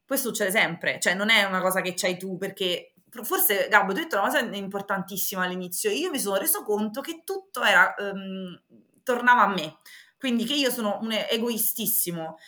Questo 0.06 0.28
succede 0.28 0.50
sempre, 0.50 0.98
cioè 0.98 1.14
non 1.14 1.30
è 1.30 1.44
una 1.44 1.60
cosa 1.60 1.82
che 1.82 1.94
c'hai 1.94 2.16
tu 2.16 2.36
perché 2.36 2.94
forse 3.22 3.68
Gabbo, 3.68 3.92
tu 3.92 3.98
hai 3.98 4.04
detto 4.04 4.16
una 4.16 4.26
cosa 4.26 4.40
importantissima 4.40 5.44
all'inizio. 5.44 5.90
Io 5.90 6.10
mi 6.10 6.18
sono 6.18 6.36
reso 6.36 6.62
conto 6.62 7.00
che 7.00 7.22
tutto 7.24 7.62
era, 7.62 7.94
um, 7.98 8.60
tornava 9.02 9.42
a 9.42 9.48
me, 9.48 9.78
quindi 10.18 10.44
che 10.44 10.54
io 10.54 10.70
sono 10.70 10.98
un 11.00 11.12
egoistissimo. 11.12 12.38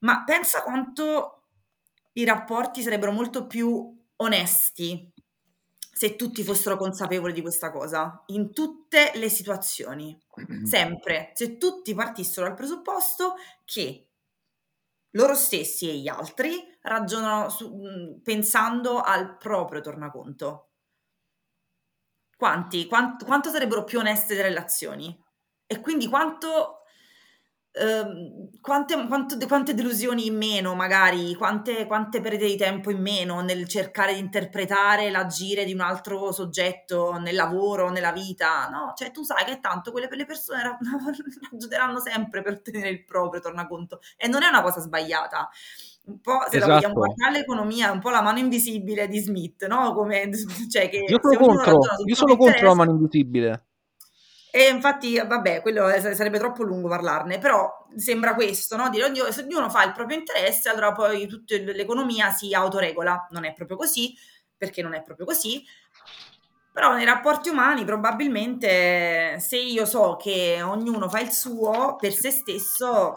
Ma 0.00 0.22
pensa 0.24 0.62
quanto 0.62 1.42
i 2.14 2.24
rapporti 2.24 2.82
sarebbero 2.82 3.12
molto 3.12 3.46
più 3.46 4.02
onesti 4.16 5.12
se 5.94 6.16
tutti 6.16 6.42
fossero 6.42 6.76
consapevoli 6.76 7.32
di 7.32 7.40
questa 7.40 7.70
cosa, 7.70 8.24
in 8.26 8.52
tutte 8.52 9.12
le 9.14 9.28
situazioni, 9.28 10.18
sempre, 10.64 11.30
se 11.34 11.56
tutti 11.56 11.94
partissero 11.94 12.46
dal 12.46 12.56
presupposto 12.56 13.36
che 13.64 14.08
loro 15.14 15.34
stessi 15.34 15.88
e 15.88 15.96
gli 15.96 16.08
altri 16.08 16.62
ragionano 16.82 17.48
su, 17.48 18.20
pensando 18.22 19.00
al 19.00 19.36
proprio 19.36 19.80
tornaconto. 19.80 20.70
Quanti, 22.36 22.86
quanto, 22.86 23.24
quanto 23.24 23.50
sarebbero 23.50 23.84
più 23.84 23.98
oneste 23.98 24.34
le 24.34 24.42
relazioni? 24.42 25.16
E 25.66 25.80
quindi 25.80 26.08
quanto 26.08 26.83
Ehm, 27.76 28.50
quante, 28.60 28.94
quante, 29.08 29.46
quante, 29.48 29.74
delusioni 29.74 30.26
in 30.26 30.36
meno, 30.36 30.76
magari, 30.76 31.34
quante, 31.34 31.86
quante 31.86 32.20
perdite 32.20 32.46
di 32.46 32.56
tempo 32.56 32.92
in 32.92 33.00
meno 33.00 33.40
nel 33.40 33.66
cercare 33.66 34.14
di 34.14 34.20
interpretare 34.20 35.10
l'agire 35.10 35.64
di 35.64 35.72
un 35.72 35.80
altro 35.80 36.30
soggetto 36.30 37.18
nel 37.18 37.34
lavoro, 37.34 37.90
nella 37.90 38.12
vita, 38.12 38.68
no? 38.68 38.92
Cioè, 38.94 39.10
tu 39.10 39.24
sai 39.24 39.44
che 39.44 39.58
tanto 39.58 39.90
quelle 39.90 40.08
le 40.08 40.24
persone 40.24 40.78
ragioneranno 41.50 41.98
sempre 41.98 42.42
per 42.42 42.52
ottenere 42.52 42.90
il 42.90 43.04
proprio 43.04 43.40
tornaconto 43.40 43.98
e 44.16 44.28
non 44.28 44.44
è 44.44 44.48
una 44.48 44.62
cosa 44.62 44.78
sbagliata. 44.78 45.48
Un 46.06 46.20
po' 46.20 46.38
se 46.48 46.58
esatto. 46.58 46.58
la 46.58 46.74
vogliamo 46.74 46.94
esatto. 46.94 47.14
guardare 47.14 47.32
l'economia, 47.32 47.88
è 47.88 47.90
un 47.90 48.00
po' 48.00 48.10
la 48.10 48.22
mano 48.22 48.38
invisibile 48.38 49.08
di 49.08 49.18
Smith, 49.18 49.66
no? 49.66 49.92
Come, 49.94 50.30
cioè 50.70 50.88
che 50.88 51.06
io 51.08 51.18
sono 51.20 51.38
contro, 51.38 51.80
io 52.04 52.14
sono 52.14 52.36
contro 52.36 52.68
la 52.68 52.74
mano 52.74 52.92
invisibile. 52.92 53.64
E 54.56 54.68
infatti, 54.68 55.18
vabbè, 55.18 55.62
quello 55.62 55.88
sarebbe 55.98 56.38
troppo 56.38 56.62
lungo 56.62 56.86
parlarne, 56.86 57.38
però 57.38 57.68
sembra 57.96 58.36
questo, 58.36 58.76
no? 58.76 58.88
Dire, 58.88 59.06
ognuno, 59.06 59.32
se 59.32 59.42
ognuno 59.42 59.68
fa 59.68 59.82
il 59.82 59.90
proprio 59.90 60.16
interesse, 60.16 60.68
allora 60.68 60.92
poi 60.92 61.26
tutta 61.26 61.56
l'economia 61.56 62.30
si 62.30 62.54
autoregola. 62.54 63.26
Non 63.30 63.44
è 63.44 63.52
proprio 63.52 63.76
così, 63.76 64.14
perché 64.56 64.80
non 64.80 64.94
è 64.94 65.02
proprio 65.02 65.26
così. 65.26 65.60
Però 66.72 66.94
nei 66.94 67.04
rapporti 67.04 67.48
umani 67.48 67.84
probabilmente 67.84 69.40
se 69.40 69.56
io 69.58 69.84
so 69.86 70.16
che 70.22 70.62
ognuno 70.62 71.08
fa 71.08 71.18
il 71.18 71.32
suo 71.32 71.96
per 71.96 72.12
se 72.12 72.30
stesso... 72.30 73.10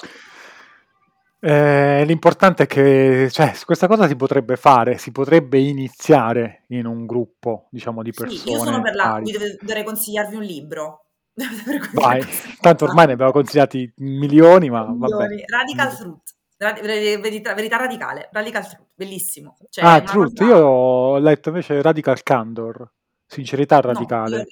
Eh, 1.39 2.03
l'importante 2.03 2.63
è 2.63 2.65
che 2.65 3.29
cioè, 3.29 3.53
questa 3.63 3.85
cosa 3.85 4.07
si 4.07 4.15
potrebbe 4.15 4.55
fare, 4.55 4.97
si 4.97 5.11
potrebbe 5.11 5.59
iniziare 5.59 6.63
in 6.69 6.87
un 6.87 7.05
gruppo, 7.05 7.67
diciamo, 7.69 8.01
di 8.01 8.11
persone. 8.11 8.39
Sì, 8.39 8.49
io 8.49 8.57
sono 8.57 8.81
per 8.81 8.95
la... 8.95 9.21
dovrei 9.61 9.83
consigliarvi 9.83 10.35
un 10.35 10.41
libro 10.41 11.01
Vai, 11.93 12.21
tanto 12.59 12.85
ormai 12.85 13.05
ne 13.05 13.13
abbiamo 13.13 13.31
consigliati 13.31 13.91
milioni, 13.97 14.69
ma 14.69 14.87
milioni. 14.87 15.43
Radical 15.45 15.91
Fruit. 15.91 16.35
Verità, 16.57 17.53
verità, 17.53 17.77
radicale, 17.77 18.29
Radical 18.31 18.67
Truth, 18.67 18.87
bellissimo. 18.95 19.57
Cioè, 19.69 19.85
ah, 19.85 20.01
Truth, 20.01 20.39
cosa... 20.39 20.49
io 20.49 20.65
ho 20.65 21.17
letto 21.19 21.49
invece 21.49 21.79
Radical 21.83 22.23
Candor, 22.23 22.91
sincerità 23.27 23.79
radicale. 23.79 24.47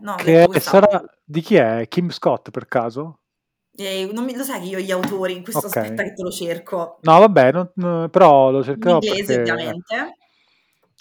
No, 0.00 0.16
io... 0.22 0.36
eh, 0.36 0.40
no, 0.42 0.48
che 0.48 0.60
sarà... 0.60 1.02
Di 1.24 1.40
chi 1.40 1.54
è? 1.54 1.86
Kim 1.88 2.10
Scott 2.10 2.50
per 2.50 2.66
caso? 2.66 3.20
Eh, 3.74 4.10
non 4.12 4.24
mi, 4.24 4.36
lo 4.36 4.44
sai 4.44 4.60
che 4.60 4.66
io 4.66 4.78
gli 4.78 4.90
autori, 4.90 5.34
in 5.34 5.42
questo 5.42 5.66
okay. 5.66 5.84
aspetta 5.84 6.02
che 6.02 6.12
te 6.12 6.22
lo 6.22 6.30
cerco. 6.30 6.98
No, 7.00 7.18
vabbè, 7.18 7.52
non, 7.52 7.70
no, 7.76 8.08
però 8.10 8.50
lo 8.50 8.62
cercherò 8.62 8.98
In 8.98 9.08
inglese, 9.08 9.36
perché... 9.36 9.52
ovviamente. 9.52 10.16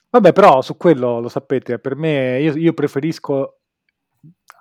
Vabbè, 0.10 0.32
però 0.32 0.62
su 0.62 0.78
quello 0.78 1.20
lo 1.20 1.28
sapete, 1.28 1.78
per 1.78 1.98
me 1.98 2.40
io, 2.40 2.56
io 2.56 2.74
preferisco 2.74 3.63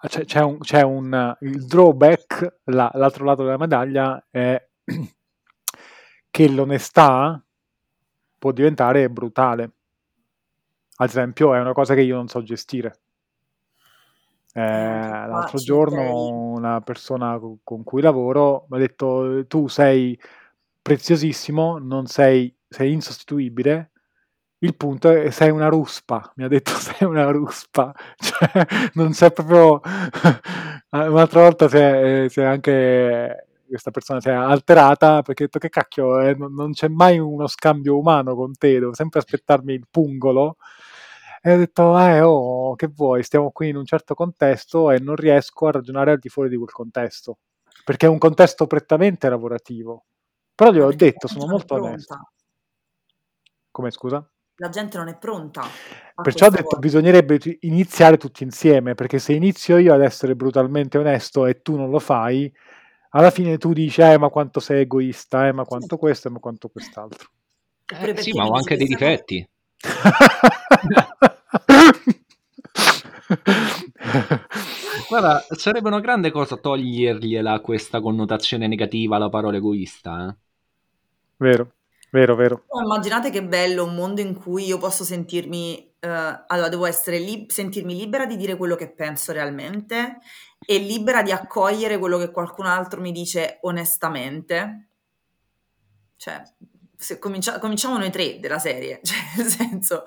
c'è, 0.08 0.24
c'è, 0.24 0.40
un, 0.40 0.58
c'è 0.58 0.82
un, 0.82 1.36
il 1.40 1.66
drawback, 1.66 2.60
la, 2.64 2.90
l'altro 2.94 3.24
lato 3.24 3.44
della 3.44 3.56
medaglia 3.56 4.24
è 4.30 4.68
che 6.30 6.48
l'onestà 6.48 7.42
può 8.38 8.50
diventare 8.50 9.08
brutale. 9.08 9.70
Ad 10.96 11.08
esempio, 11.08 11.54
è 11.54 11.60
una 11.60 11.72
cosa 11.72 11.94
che 11.94 12.00
io 12.00 12.16
non 12.16 12.28
so 12.28 12.42
gestire. 12.42 12.98
Eh, 14.54 14.60
l'altro 14.60 15.58
giorno 15.58 16.52
una 16.52 16.82
persona 16.82 17.40
con 17.62 17.82
cui 17.84 18.02
lavoro 18.02 18.66
mi 18.68 18.76
ha 18.76 18.80
detto 18.80 19.46
tu 19.46 19.66
sei 19.68 20.18
preziosissimo, 20.82 21.78
non 21.78 22.06
sei, 22.06 22.54
sei 22.68 22.92
insostituibile, 22.92 23.91
il 24.62 24.76
punto 24.76 25.10
è 25.10 25.24
che 25.24 25.30
sei 25.32 25.50
una 25.50 25.68
ruspa, 25.68 26.32
mi 26.36 26.44
ha 26.44 26.48
detto 26.48 26.70
sei 26.78 27.06
una 27.06 27.30
ruspa, 27.30 27.92
cioè 28.16 28.66
non 28.94 29.12
sei 29.12 29.32
proprio... 29.32 29.80
Un'altra 30.92 31.40
volta 31.40 31.68
si 31.68 31.78
è, 31.78 32.26
si 32.28 32.40
è, 32.40 32.44
anche 32.44 33.46
questa 33.66 33.90
persona 33.90 34.20
si 34.20 34.28
è 34.28 34.32
alterata 34.32 35.22
perché 35.22 35.44
ha 35.44 35.46
detto 35.46 35.58
che 35.58 35.70
cacchio, 35.70 36.20
eh, 36.20 36.34
non, 36.34 36.52
non, 36.52 36.72
c'è 36.72 36.88
mai 36.88 37.18
uno 37.18 37.46
scambio 37.46 37.96
umano 37.98 38.34
con 38.34 38.52
te, 38.52 38.78
devo 38.78 38.92
sempre 38.92 39.20
aspettarmi 39.20 39.72
il 39.72 39.86
pungolo. 39.90 40.56
E 41.40 41.54
ho 41.54 41.56
detto, 41.56 41.98
eh 41.98 42.20
oh, 42.20 42.74
che 42.76 42.88
vuoi, 42.88 43.22
stiamo 43.22 43.50
qui 43.50 43.70
in 43.70 43.76
un 43.76 43.86
certo 43.86 44.14
contesto 44.14 44.90
e 44.90 44.98
non 45.00 45.16
riesco 45.16 45.66
a 45.66 45.72
ragionare 45.72 46.12
al 46.12 46.18
di 46.18 46.28
fuori 46.28 46.50
di 46.50 46.56
quel 46.56 46.70
contesto, 46.70 47.38
perché 47.84 48.06
è 48.06 48.10
un 48.10 48.18
contesto 48.18 48.66
prettamente 48.66 49.28
lavorativo. 49.30 50.04
Però 50.54 50.70
gli 50.70 50.78
ho 50.78 50.92
detto, 50.94 51.26
sono 51.26 51.46
molto 51.46 51.74
onesto. 51.74 52.32
Come 53.70 53.90
scusa? 53.90 54.31
La 54.62 54.68
gente 54.68 54.96
non 54.96 55.08
è 55.08 55.16
pronta. 55.16 55.64
Perciò 56.22 56.46
ho 56.46 56.50
detto 56.50 56.62
cosa. 56.62 56.78
bisognerebbe 56.78 57.40
iniziare 57.62 58.16
tutti 58.16 58.44
insieme, 58.44 58.94
perché 58.94 59.18
se 59.18 59.32
inizio 59.32 59.76
io 59.76 59.92
ad 59.92 60.02
essere 60.02 60.36
brutalmente 60.36 60.98
onesto 60.98 61.46
e 61.46 61.62
tu 61.62 61.74
non 61.74 61.90
lo 61.90 61.98
fai, 61.98 62.48
alla 63.10 63.32
fine 63.32 63.58
tu 63.58 63.72
dici, 63.72 64.02
eh, 64.02 64.16
ma 64.18 64.28
quanto 64.28 64.60
sei 64.60 64.82
egoista, 64.82 65.48
eh, 65.48 65.52
ma 65.52 65.64
quanto 65.64 65.96
questo, 65.96 66.28
eh, 66.28 66.30
ma 66.30 66.38
quanto 66.38 66.68
quest'altro. 66.68 67.28
Eh, 67.86 68.16
sì, 68.18 68.32
ma 68.34 68.46
ho 68.46 68.52
anche 68.52 68.76
dei 68.76 68.86
difetti. 68.86 69.44
Guarda, 75.08 75.44
sarebbe 75.56 75.88
una 75.88 75.98
grande 75.98 76.30
cosa 76.30 76.56
togliergliela 76.56 77.58
questa 77.60 78.00
connotazione 78.00 78.68
negativa 78.68 79.16
alla 79.16 79.28
parola 79.28 79.56
egoista. 79.56 80.28
Eh? 80.28 80.36
Vero. 81.38 81.72
Vero, 82.12 82.36
vero. 82.36 82.64
Immaginate 82.78 83.30
che 83.30 83.42
bello 83.42 83.84
un 83.84 83.94
mondo 83.94 84.20
in 84.20 84.34
cui 84.34 84.66
io 84.66 84.76
posso 84.76 85.02
sentirmi, 85.02 85.94
eh, 85.98 86.08
allora 86.46 86.68
devo 86.68 86.84
essere 86.84 87.18
lib- 87.18 87.50
sentirmi 87.50 87.96
libera 87.96 88.26
di 88.26 88.36
dire 88.36 88.54
quello 88.58 88.76
che 88.76 88.90
penso 88.90 89.32
realmente 89.32 90.18
e 90.58 90.76
libera 90.76 91.22
di 91.22 91.32
accogliere 91.32 91.96
quello 91.96 92.18
che 92.18 92.30
qualcun 92.30 92.66
altro 92.66 93.00
mi 93.00 93.12
dice 93.12 93.60
onestamente. 93.62 94.88
Cioè, 96.16 96.42
comincia- 97.18 97.58
cominciamo 97.58 97.96
noi 97.96 98.10
tre 98.10 98.38
della 98.40 98.58
serie, 98.58 99.00
cioè 99.02 99.18
nel 99.38 99.46
senso, 99.46 100.02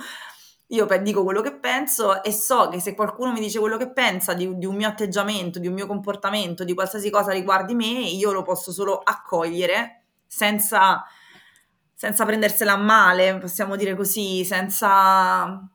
io 0.68 0.86
dico 1.02 1.24
quello 1.24 1.42
che 1.42 1.56
penso 1.56 2.22
e 2.24 2.32
so 2.32 2.70
che 2.70 2.80
se 2.80 2.94
qualcuno 2.94 3.32
mi 3.32 3.40
dice 3.40 3.58
quello 3.58 3.78
che 3.78 3.92
pensa 3.92 4.36
di, 4.36 4.56
di 4.60 4.68
un 4.68 4.76
mio 4.76 4.90
atteggiamento, 4.90 5.58
di 5.58 5.68
un 5.68 5.74
mio 5.74 5.88
comportamento, 5.88 6.64
di 6.64 6.76
qualsiasi 6.76 7.10
cosa 7.10 7.32
riguardi 7.32 7.74
me, 7.74 7.86
io 7.88 8.32
lo 8.32 8.44
posso 8.44 8.72
solo 8.72 9.00
accogliere 9.00 10.04
senza 10.28 11.04
senza 11.96 12.26
prendersela 12.26 12.74
a 12.74 12.78
male, 12.78 13.38
possiamo 13.38 13.76
dire 13.76 13.96
così, 13.96 14.44
senza... 14.44 15.70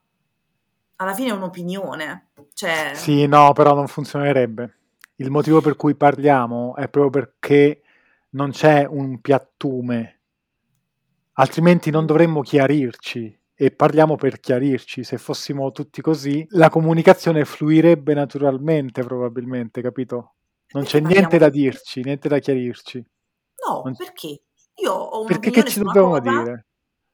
Alla 0.96 1.14
fine 1.14 1.30
è 1.30 1.32
un'opinione. 1.32 2.32
Cioè... 2.52 2.92
Sì, 2.94 3.26
no, 3.26 3.52
però 3.54 3.74
non 3.74 3.88
funzionerebbe. 3.88 4.76
Il 5.16 5.30
motivo 5.30 5.60
per 5.62 5.76
cui 5.76 5.94
parliamo 5.94 6.76
è 6.76 6.88
proprio 6.88 7.10
perché 7.10 7.82
non 8.30 8.50
c'è 8.50 8.86
un 8.88 9.20
piattume, 9.20 10.20
altrimenti 11.32 11.90
non 11.90 12.06
dovremmo 12.06 12.42
chiarirci 12.42 13.38
e 13.54 13.70
parliamo 13.70 14.16
per 14.16 14.40
chiarirci. 14.40 15.02
Se 15.04 15.18
fossimo 15.18 15.72
tutti 15.72 16.00
così, 16.00 16.46
la 16.50 16.68
comunicazione 16.68 17.44
fluirebbe 17.44 18.14
naturalmente, 18.14 19.02
probabilmente, 19.02 19.80
capito? 19.82 20.34
Non 20.72 20.84
c'è 20.84 21.00
niente 21.00 21.38
da 21.38 21.48
dirci, 21.48 22.02
niente 22.02 22.28
da 22.28 22.38
chiarirci. 22.38 23.04
No, 23.66 23.82
Non- 23.84 23.96
perché? 23.96 24.42
Io 24.82 24.92
ho 24.92 25.24
Perché 25.24 25.50
che 25.50 25.64
ci 25.64 25.80
dobbiamo 25.80 26.18
cosa. 26.18 26.20
dire? 26.20 26.66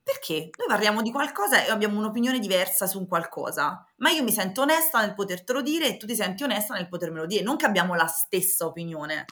Perché? 0.02 0.50
Noi 0.56 0.68
parliamo 0.68 1.02
di 1.02 1.10
qualcosa 1.10 1.64
e 1.64 1.70
abbiamo 1.70 1.98
un'opinione 1.98 2.38
diversa 2.38 2.86
su 2.86 2.98
un 3.00 3.08
qualcosa, 3.08 3.84
ma 3.96 4.10
io 4.10 4.22
mi 4.22 4.30
sento 4.30 4.62
onesta 4.62 5.00
nel 5.00 5.14
potertelo 5.14 5.62
dire 5.62 5.88
e 5.88 5.96
tu 5.96 6.06
ti 6.06 6.14
senti 6.14 6.44
onesta 6.44 6.74
nel 6.74 6.86
potermelo 6.86 7.26
dire, 7.26 7.42
non 7.42 7.56
che 7.56 7.66
abbiamo 7.66 7.94
la 7.96 8.06
stessa 8.06 8.66
opinione. 8.66 9.24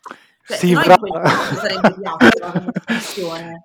Cioè, 0.46 0.56
Sì, 0.58 0.74
però... 0.74 0.96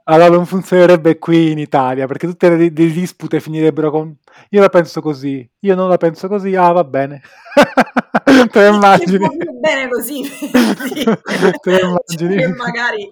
Allora 0.03 0.29
non 0.29 0.45
funzionerebbe 0.45 1.17
qui 1.17 1.51
in 1.51 1.57
Italia 1.57 2.05
perché 2.05 2.27
tutte 2.27 2.47
le, 2.47 2.57
le 2.57 2.69
dispute 2.69 3.41
finirebbero 3.41 3.91
con 3.91 4.15
io 4.49 4.61
la 4.61 4.69
penso 4.69 5.01
così, 5.01 5.49
io 5.59 5.75
non 5.75 5.89
la 5.89 5.97
penso 5.97 6.27
così, 6.27 6.55
ah 6.55 6.71
va 6.71 6.83
bene. 6.83 7.21
Te 8.51 8.69
lo 8.69 8.75
immagini? 8.75 9.27
Bene 9.59 9.89
così? 9.89 10.21
Te 11.59 11.79
immagini? 11.81 12.39
Cioè, 12.39 12.47
magari 12.55 13.11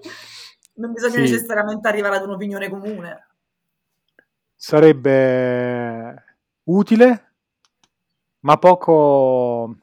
non 0.78 0.92
bisogna 0.94 1.14
Sì. 1.16 1.22
necessariamente 1.22 1.88
arrivare 1.88 2.16
ad 2.18 2.24
un'opinione 2.24 2.70
comune. 2.70 3.28
Sarebbe 4.56 6.24
utile, 6.64 7.34
ma 8.42 8.58
poco... 8.58 9.78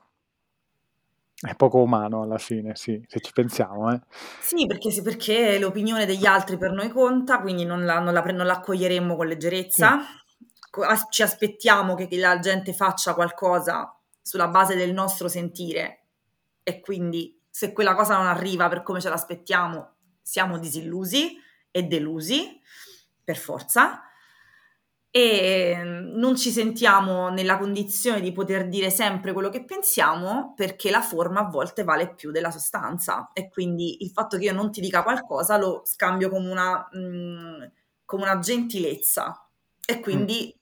è 1.40 1.54
poco 1.54 1.78
umano 1.82 2.22
alla 2.22 2.38
fine, 2.38 2.74
sì, 2.74 3.02
se 3.06 3.20
ci 3.20 3.32
pensiamo, 3.32 3.92
eh. 3.92 4.00
Sì, 4.40 4.66
perché, 4.66 4.90
sì, 4.90 5.02
perché 5.02 5.58
l'opinione 5.58 6.06
degli 6.06 6.26
altri 6.26 6.56
per 6.56 6.72
noi 6.72 6.88
conta, 6.88 7.40
quindi 7.40 7.64
non 7.64 7.84
la, 7.84 7.98
non 8.00 8.12
la 8.14 8.22
non 8.22 8.46
la 8.46 8.54
accoglieremmo 8.54 9.14
con 9.16 9.26
leggerezza. 9.26 10.00
Co- 10.70 10.82
as- 10.82 11.06
Ci 11.10 11.22
aspettiamo 11.22 11.94
che 11.94 12.08
la 12.16 12.38
gente 12.38 12.72
faccia 12.72 13.14
qualcosa 13.14 13.96
sulla 14.22 14.48
base 14.48 14.74
del 14.74 14.92
nostro 14.92 15.28
sentire 15.28 16.00
e 16.62 16.80
quindi 16.80 17.38
se 17.48 17.72
quella 17.72 17.94
cosa 17.94 18.16
non 18.16 18.26
arriva 18.26 18.68
per 18.68 18.82
come 18.82 19.00
ce 19.00 19.08
l'aspettiamo, 19.10 19.93
siamo 20.24 20.58
disillusi 20.58 21.38
e 21.70 21.82
delusi, 21.82 22.60
per 23.22 23.36
forza. 23.36 24.00
E 25.10 25.74
mm, 25.76 26.16
non 26.16 26.34
ci 26.36 26.50
sentiamo 26.50 27.28
nella 27.28 27.58
condizione 27.58 28.20
di 28.20 28.32
poter 28.32 28.68
dire 28.68 28.90
sempre 28.90 29.32
quello 29.32 29.48
che 29.48 29.64
pensiamo 29.64 30.54
perché 30.56 30.90
la 30.90 31.02
forma 31.02 31.40
a 31.40 31.48
volte 31.48 31.84
vale 31.84 32.14
più 32.14 32.32
della 32.32 32.50
sostanza 32.50 33.30
e 33.32 33.48
quindi 33.48 34.02
il 34.02 34.10
fatto 34.10 34.36
che 34.38 34.44
io 34.44 34.52
non 34.52 34.72
ti 34.72 34.80
dica 34.80 35.04
qualcosa 35.04 35.56
lo 35.56 35.82
scambio 35.84 36.30
come 36.30 36.50
una, 36.50 36.88
mm, 36.96 37.62
come 38.04 38.22
una 38.24 38.40
gentilezza 38.40 39.48
e 39.86 40.00
quindi 40.00 40.52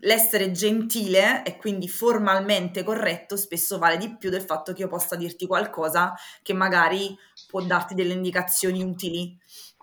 l'essere 0.00 0.50
gentile 0.52 1.44
e 1.44 1.56
quindi 1.56 1.88
formalmente 1.88 2.82
corretto 2.82 3.36
spesso 3.36 3.78
vale 3.78 3.96
di 3.96 4.16
più 4.16 4.30
del 4.30 4.42
fatto 4.42 4.72
che 4.72 4.82
io 4.82 4.88
possa 4.88 5.16
dirti 5.16 5.46
qualcosa 5.46 6.14
che 6.42 6.52
magari 6.52 7.16
può 7.50 7.60
darti 7.62 7.94
delle 7.94 8.14
indicazioni 8.14 8.82
utili 8.82 9.36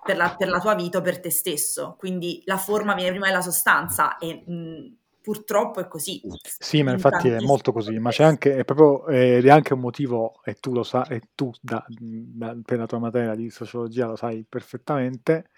per 0.04 0.16
la, 0.16 0.36
per 0.36 0.48
la 0.48 0.60
tua 0.60 0.74
vita 0.74 1.00
o 1.00 1.02
per 1.02 1.20
te 1.20 1.30
stesso. 1.30 1.96
Quindi 1.98 2.42
la 2.46 2.58
forma 2.58 2.96
viene 2.96 3.12
prima 3.12 3.28
della 3.28 3.42
sostanza 3.42 4.18
e 4.18 4.44
mh, 4.46 4.96
purtroppo 5.22 5.82
è 5.82 5.88
così. 5.88 6.22
Sì, 6.42 6.82
ma 6.84 6.92
In 6.92 6.96
infatti 6.96 7.28
è 7.28 7.42
molto 7.42 7.74
così, 7.74 8.00
ma 8.00 8.12
c'è 8.12 8.24
anche, 8.24 8.56
è 8.56 8.64
proprio, 8.64 9.08
ed 9.08 9.46
è 9.46 9.50
anche 9.50 9.74
un 9.74 9.82
motivo, 9.82 10.42
e 10.46 10.56
tu 10.56 10.74
lo 10.74 10.84
sai, 10.84 11.06
e 11.10 11.22
tu 11.36 11.52
da- 11.62 11.86
da- 11.90 12.56
per 12.64 12.78
la 12.78 12.86
tua 12.86 13.00
materia 13.00 13.36
di 13.36 13.50
sociologia 13.50 14.08
lo 14.08 14.16
sai 14.16 14.46
perfettamente, 14.48 15.50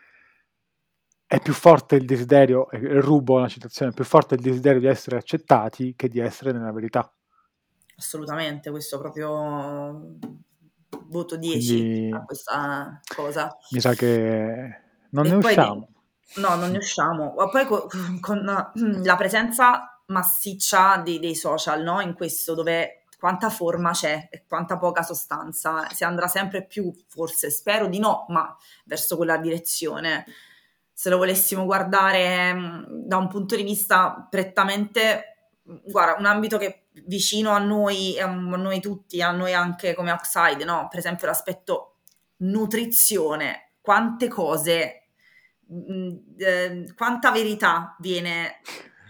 è 1.27 1.39
più 1.39 1.53
forte 1.53 1.95
il 1.95 2.05
desiderio, 2.05 2.69
e 2.71 2.79
rubo 2.99 3.35
una 3.35 3.47
citazione, 3.47 3.91
è 3.91 3.93
più 3.93 4.03
forte 4.03 4.33
il 4.33 4.41
desiderio 4.41 4.79
di 4.79 4.87
essere 4.87 5.17
accettati 5.17 5.93
che 5.95 6.09
di 6.09 6.19
essere 6.19 6.51
nella 6.51 6.71
verità. 6.71 7.13
Assolutamente, 7.95 8.71
questo 8.71 8.97
proprio 8.97 10.17
voto 11.09 11.35
10 11.35 11.73
Quindi 11.75 12.09
a 12.11 12.23
questa 12.23 13.01
cosa. 13.13 13.55
mi 13.71 13.79
sa 13.81 13.93
che 13.93 14.81
non 15.09 15.27
ne 15.27 15.35
E 15.35 15.37
poi 15.37 15.51
usciamo. 15.51 15.87
no, 16.35 16.55
non 16.55 16.71
ne 16.71 16.77
usciamo. 16.77 17.33
Ma 17.35 17.49
poi 17.49 17.65
co- 17.65 17.87
con, 18.21 18.43
la 18.43 19.15
presenza 19.15 20.01
massiccia 20.07 20.97
dei, 20.97 21.19
dei 21.19 21.35
social, 21.35 21.83
no? 21.83 21.99
In 22.01 22.13
questo 22.13 22.53
dove 22.53 23.03
quanta 23.19 23.49
forma 23.49 23.91
c'è 23.91 24.29
e 24.31 24.45
quanta 24.47 24.77
poca 24.77 25.03
sostanza, 25.03 25.87
si 25.89 26.05
andrà 26.05 26.27
sempre 26.27 26.65
più, 26.65 26.91
forse 27.07 27.51
spero 27.51 27.87
di 27.87 27.99
no, 27.99 28.25
ma 28.29 28.55
verso 28.85 29.17
quella 29.17 29.37
direzione. 29.37 30.25
Se 30.93 31.09
lo 31.09 31.17
volessimo 31.17 31.65
guardare 31.65 32.53
mh, 32.53 32.85
da 33.07 33.17
un 33.17 33.27
punto 33.27 33.55
di 33.55 33.63
vista 33.63 34.25
prettamente, 34.29 35.38
guarda, 35.85 36.19
un 36.19 36.25
ambito 36.25 36.57
che 36.57 36.87
vicino 37.05 37.51
a 37.51 37.59
noi, 37.59 38.19
a 38.19 38.27
noi 38.27 38.79
tutti, 38.79 39.21
a 39.21 39.31
noi 39.31 39.53
anche 39.53 39.93
come 39.93 40.11
outside, 40.11 40.63
no? 40.63 40.87
Per 40.89 40.99
esempio 40.99 41.27
l'aspetto 41.27 41.95
nutrizione, 42.37 43.73
quante 43.81 44.27
cose, 44.27 45.09
mh, 45.67 46.15
eh, 46.37 46.93
quanta 46.95 47.31
verità 47.31 47.95
viene 47.99 48.61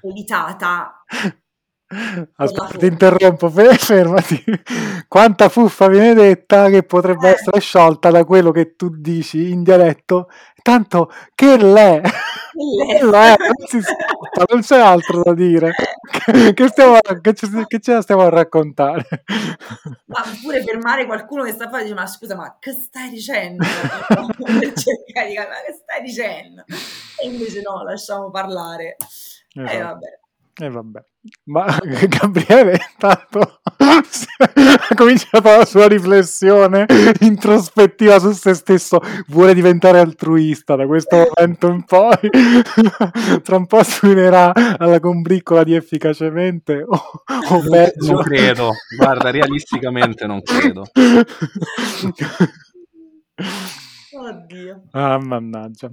evitata 0.01 1.03
Aspetta, 2.35 2.77
ti 2.77 2.85
interrompo, 2.85 3.49
fe- 3.49 3.73
fermati. 3.77 4.43
Quanta 5.07 5.49
fuffa 5.49 5.87
viene 5.87 6.13
detta 6.13 6.69
che 6.69 6.83
potrebbe 6.83 7.29
Eh. 7.29 7.33
essere 7.33 7.59
sciolta 7.59 8.11
da 8.11 8.23
quello 8.25 8.51
che 8.51 8.75
tu 8.75 8.89
dici 8.95 9.49
in 9.49 9.63
dialetto. 9.63 10.29
Tanto 10.61 11.09
che 11.33 11.57
l'è, 11.57 11.99
che 12.01 13.03
l'è, 13.05 13.35
non 13.37 13.67
si 13.67 13.81
scappa, 13.81 14.43
non 14.49 14.61
c'è 14.61 14.77
altro 14.77 15.23
da 15.23 15.33
dire. 15.33 15.73
Che, 16.53 16.67
stiamo 16.67 16.97
che 17.21 17.33
ci- 17.33 17.65
che 17.65 17.79
ce 17.79 17.93
la 17.93 18.01
stiamo 18.01 18.21
a 18.21 18.29
raccontare? 18.29 19.07
Ma 20.05 20.21
pure 20.43 20.61
fermare 20.63 21.05
qualcuno 21.07 21.43
che 21.43 21.53
sta 21.53 21.69
fare 21.69 21.83
dice 21.83 21.95
ma 21.95 22.05
scusa 22.05 22.35
ma 22.35 22.57
che 22.59 22.71
stai 22.73 23.09
dicendo? 23.09 23.63
Per 23.65 24.73
cercare 24.73 25.27
di 25.27 25.33
capire, 25.33 25.47
ma 25.47 25.55
che 25.65 25.73
stai 25.81 26.01
dicendo? 26.03 26.63
E 27.21 27.25
invece 27.27 27.61
no, 27.61 27.81
lasciamo 27.83 28.29
parlare. 28.29 28.97
E 29.53 29.63
Esatto. 29.63 29.83
vabbè. 29.85 30.19
E 30.61 30.69
vabbè. 30.69 30.99
Ma 31.45 31.65
Gabriele 32.07 32.77
intanto 32.91 33.39
ha 33.77 34.95
cominciato 34.95 35.47
la 35.47 35.65
sua 35.65 35.87
riflessione 35.87 36.85
introspettiva 37.21 38.19
su 38.19 38.31
se 38.31 38.53
stesso, 38.53 38.99
vuole 39.27 39.53
diventare 39.53 39.99
altruista 39.99 40.75
da 40.75 40.85
questo 40.85 41.15
momento 41.33 41.67
in 41.67 41.85
poi. 41.85 42.29
Tra 43.41 43.55
un 43.55 43.67
po' 43.67 43.83
suonerà 43.83 44.51
alla 44.53 44.99
combriccola 44.99 45.63
di 45.63 45.75
efficacemente 45.75 46.83
o, 46.85 46.93
o 46.93 47.59
peggio. 47.69 48.13
Non 48.13 48.23
credo, 48.23 48.71
guarda, 48.97 49.31
realisticamente 49.31 50.25
non 50.25 50.41
credo. 50.41 50.87
Oddio. 54.11 54.83
Ah, 54.91 55.17
mannaggia. 55.19 55.89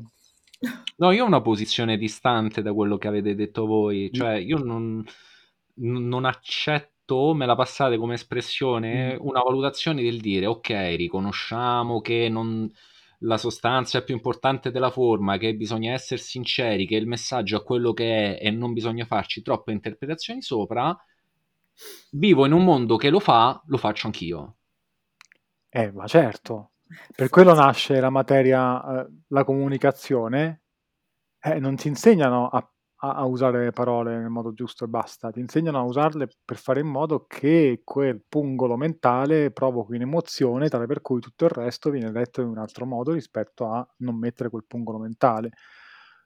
No, 0.99 1.11
io 1.13 1.25
ho 1.25 1.27
una 1.27 1.43
posizione 1.43 1.97
distante 1.99 2.63
da 2.63 2.73
quello 2.73 2.97
che 2.97 3.09
avete 3.09 3.35
detto 3.35 3.67
voi, 3.67 4.11
cioè 4.13 4.35
io 4.35 4.57
non, 4.59 5.05
non 5.75 6.25
accetto, 6.25 7.35
me 7.35 7.45
la 7.47 7.55
passate 7.55 7.99
come 7.99 8.15
espressione, 8.15 9.15
una 9.21 9.41
valutazione 9.43 10.03
del 10.03 10.21
dire, 10.21 10.47
ok, 10.47 10.69
riconosciamo 10.97 12.01
che 12.01 12.29
non- 12.31 12.71
la 13.21 13.37
sostanza 13.39 13.99
è 13.99 14.05
più 14.05 14.15
importante 14.15 14.71
della 14.71 14.91
forma, 14.91 15.37
che 15.39 15.55
bisogna 15.55 15.93
essere 15.93 16.21
sinceri, 16.21 16.87
che 16.87 16.97
il 16.97 17.07
messaggio 17.07 17.59
è 17.59 17.63
quello 17.63 17.93
che 17.93 18.39
è 18.39 18.47
e 18.47 18.51
non 18.51 18.73
bisogna 18.73 19.05
farci 19.07 19.43
troppe 19.43 19.73
interpretazioni 19.73 20.41
sopra, 20.43 20.97
vivo 22.13 22.45
in 22.47 22.53
un 22.53 22.65
mondo 22.65 22.97
che 22.97 23.11
lo 23.11 23.21
fa, 23.21 23.63
lo 23.67 23.77
faccio 23.77 24.07
anch'io. 24.07 24.57
Eh, 25.71 25.93
ma 25.93 26.07
certo. 26.09 26.73
Per 27.15 27.29
quello 27.29 27.53
nasce 27.55 27.99
la 28.01 28.11
materia, 28.11 29.03
eh, 29.03 29.07
la 29.29 29.45
comunicazione, 29.45 30.63
eh, 31.41 31.59
non 31.59 31.75
ti 31.77 31.89
insegnano 31.89 32.49
a, 32.49 32.59
a, 33.01 33.15
a 33.15 33.25
usare 33.25 33.65
le 33.65 33.73
parole 33.73 34.17
nel 34.17 34.29
modo 34.29 34.53
giusto 34.53 34.85
e 34.85 34.89
basta, 34.89 35.31
ti 35.31 35.41
insegnano 35.41 35.79
a 35.79 35.83
usarle 35.83 36.29
per 36.45 36.57
fare 36.57 36.81
in 36.81 36.87
modo 36.87 37.27
che 37.27 37.83
quel 37.85 38.23
pungolo 38.29 38.77
mentale 38.77 39.51
provochi 39.51 39.95
un'emozione 39.95 40.69
tale 40.69 40.87
per 40.87 41.01
cui 41.03 41.21
tutto 41.21 41.45
il 41.45 41.51
resto 41.51 41.91
viene 41.91 42.13
letto 42.13 42.41
in 42.41 42.49
un 42.49 42.59
altro 42.59 42.87
modo 42.87 43.13
rispetto 43.13 43.67
a 43.67 43.87
non 43.99 44.17
mettere 44.19 44.49
quel 44.49 44.65
pungolo 44.67 44.99
mentale. 44.99 45.51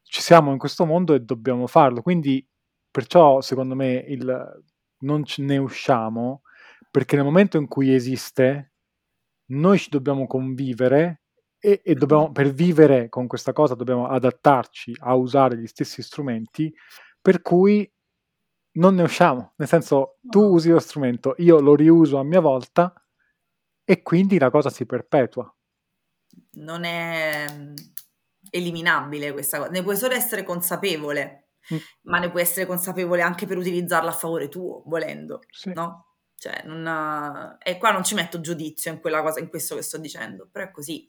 Ci 0.03 0.21
siamo 0.21 0.53
in 0.53 0.59
questo 0.59 0.85
mondo 0.85 1.15
e 1.15 1.21
dobbiamo 1.21 1.67
farlo, 1.67 2.03
quindi 2.03 2.47
perciò 2.91 3.41
secondo 3.41 3.75
me 3.75 3.95
il, 4.09 4.63
non 5.01 5.25
ce 5.25 5.43
ne 5.43 5.57
usciamo 5.59 6.43
perché 6.91 7.17
nel 7.17 7.25
momento 7.25 7.57
in 7.57 7.69
cui 7.69 7.95
esiste 7.95 8.70
noi 9.51 9.79
ci 9.79 9.91
dobbiamo 9.91 10.27
convivere 10.27 11.23
e, 11.59 11.81
e 11.85 11.95
dobbiamo, 11.95 12.33
per 12.33 12.51
vivere 12.51 13.09
con 13.09 13.27
questa 13.27 13.53
cosa 13.53 13.75
dobbiamo 13.75 14.07
adattarci 14.09 14.97
a 15.01 15.15
usare 15.15 15.59
gli 15.59 15.67
stessi 15.67 16.03
strumenti 16.03 16.75
per 17.21 17.43
cui 17.43 17.91
non 18.73 18.95
ne 18.95 19.03
usciamo, 19.03 19.53
nel 19.57 19.69
senso 19.69 20.19
tu 20.23 20.41
usi 20.41 20.71
lo 20.71 20.79
strumento, 20.79 21.35
io 21.39 21.61
lo 21.61 21.75
riuso 21.75 22.19
a 22.19 22.25
mia 22.25 22.41
volta 22.41 22.93
e 23.85 24.03
quindi 24.03 24.39
la 24.39 24.51
cosa 24.51 24.71
si 24.71 24.87
perpetua. 24.87 25.53
Non 26.53 26.85
è 26.85 27.47
mm, 27.51 27.75
eliminabile 28.51 29.33
questa 29.33 29.59
cosa, 29.59 29.71
ne 29.71 29.83
puoi 29.83 29.97
solo 29.97 30.15
essere 30.15 30.45
consapevole, 30.45 31.51
mm. 31.75 31.79
ma 32.03 32.19
ne 32.21 32.31
puoi 32.31 32.43
essere 32.43 32.65
consapevole 32.65 33.23
anche 33.23 33.47
per 33.47 33.59
utilizzarla 33.59 34.11
a 34.11 34.15
favore 34.15 34.49
tuo, 34.49 34.83
volendo, 34.87 35.41
sì. 35.51 35.73
no? 35.75 36.10
Cioè, 36.41 36.63
non 36.65 36.87
ha... 36.87 37.59
e 37.63 37.77
qua 37.77 37.91
non 37.91 38.03
ci 38.03 38.15
metto 38.15 38.41
giudizio 38.41 38.91
in 38.91 38.99
quella 38.99 39.21
cosa, 39.21 39.41
in 39.41 39.51
questo 39.51 39.75
che 39.77 39.83
sto 39.83 39.99
dicendo, 39.99 40.49
però 40.51 40.65
è 40.65 40.71
così. 40.71 41.07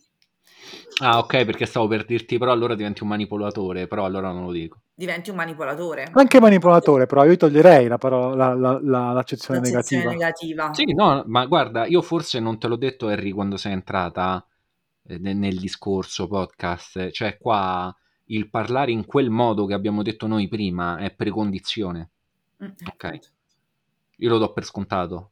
Ah, 1.02 1.20
ok, 1.20 1.46
perché 1.46 1.66
stavo 1.66 1.88
per 1.88 2.04
dirti, 2.04 2.38
però 2.38 2.52
allora 2.52 2.76
diventi 2.76 3.02
un 3.02 3.08
manipolatore, 3.08 3.88
però 3.88 4.04
allora 4.04 4.34
non 4.34 4.44
lo 4.44 4.52
dico. 4.52 4.82
Diventi 4.94 5.30
un 5.30 5.38
manipolatore. 5.38 6.10
Anche 6.12 6.42
manipolatore, 6.42 7.06
però 7.06 7.24
io 7.24 7.38
toglierei 7.38 7.88
la 7.88 7.98
parola, 7.98 8.54
la, 8.54 8.78
la, 8.82 9.14
l'accezione, 9.14 9.62
l'accezione 9.62 10.04
negativa. 10.04 10.66
negativa. 10.66 10.74
Sì, 10.74 10.94
no, 10.94 11.24
ma 11.28 11.46
guarda, 11.46 11.86
io 11.86 12.02
forse 12.02 12.42
non 12.42 12.60
te 12.60 12.68
l'ho 12.68 12.76
detto, 12.76 13.08
Harry, 13.08 13.32
quando 13.32 13.56
sei 13.56 13.72
entrata 13.72 14.46
eh, 15.04 15.18
nel 15.18 15.60
discorso 15.60 16.28
podcast, 16.28 17.10
cioè 17.12 17.38
qua 17.38 17.96
il 18.26 18.50
parlare 18.50 18.92
in 18.92 19.06
quel 19.06 19.30
modo 19.30 19.66
che 19.66 19.74
abbiamo 19.74 20.04
detto 20.04 20.28
noi 20.28 20.50
prima 20.50 20.98
è 20.98 21.10
precondizione. 21.12 22.10
Mm, 22.62 22.72
ok. 22.86 23.20
Io 24.22 24.30
lo 24.30 24.38
do 24.38 24.54
per 24.54 24.66
scontato. 24.66 25.32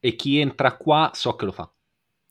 E 0.00 0.16
chi 0.16 0.38
entra 0.38 0.76
qua 0.76 1.10
so 1.14 1.34
che 1.34 1.44
lo 1.46 1.52
fa. 1.52 1.70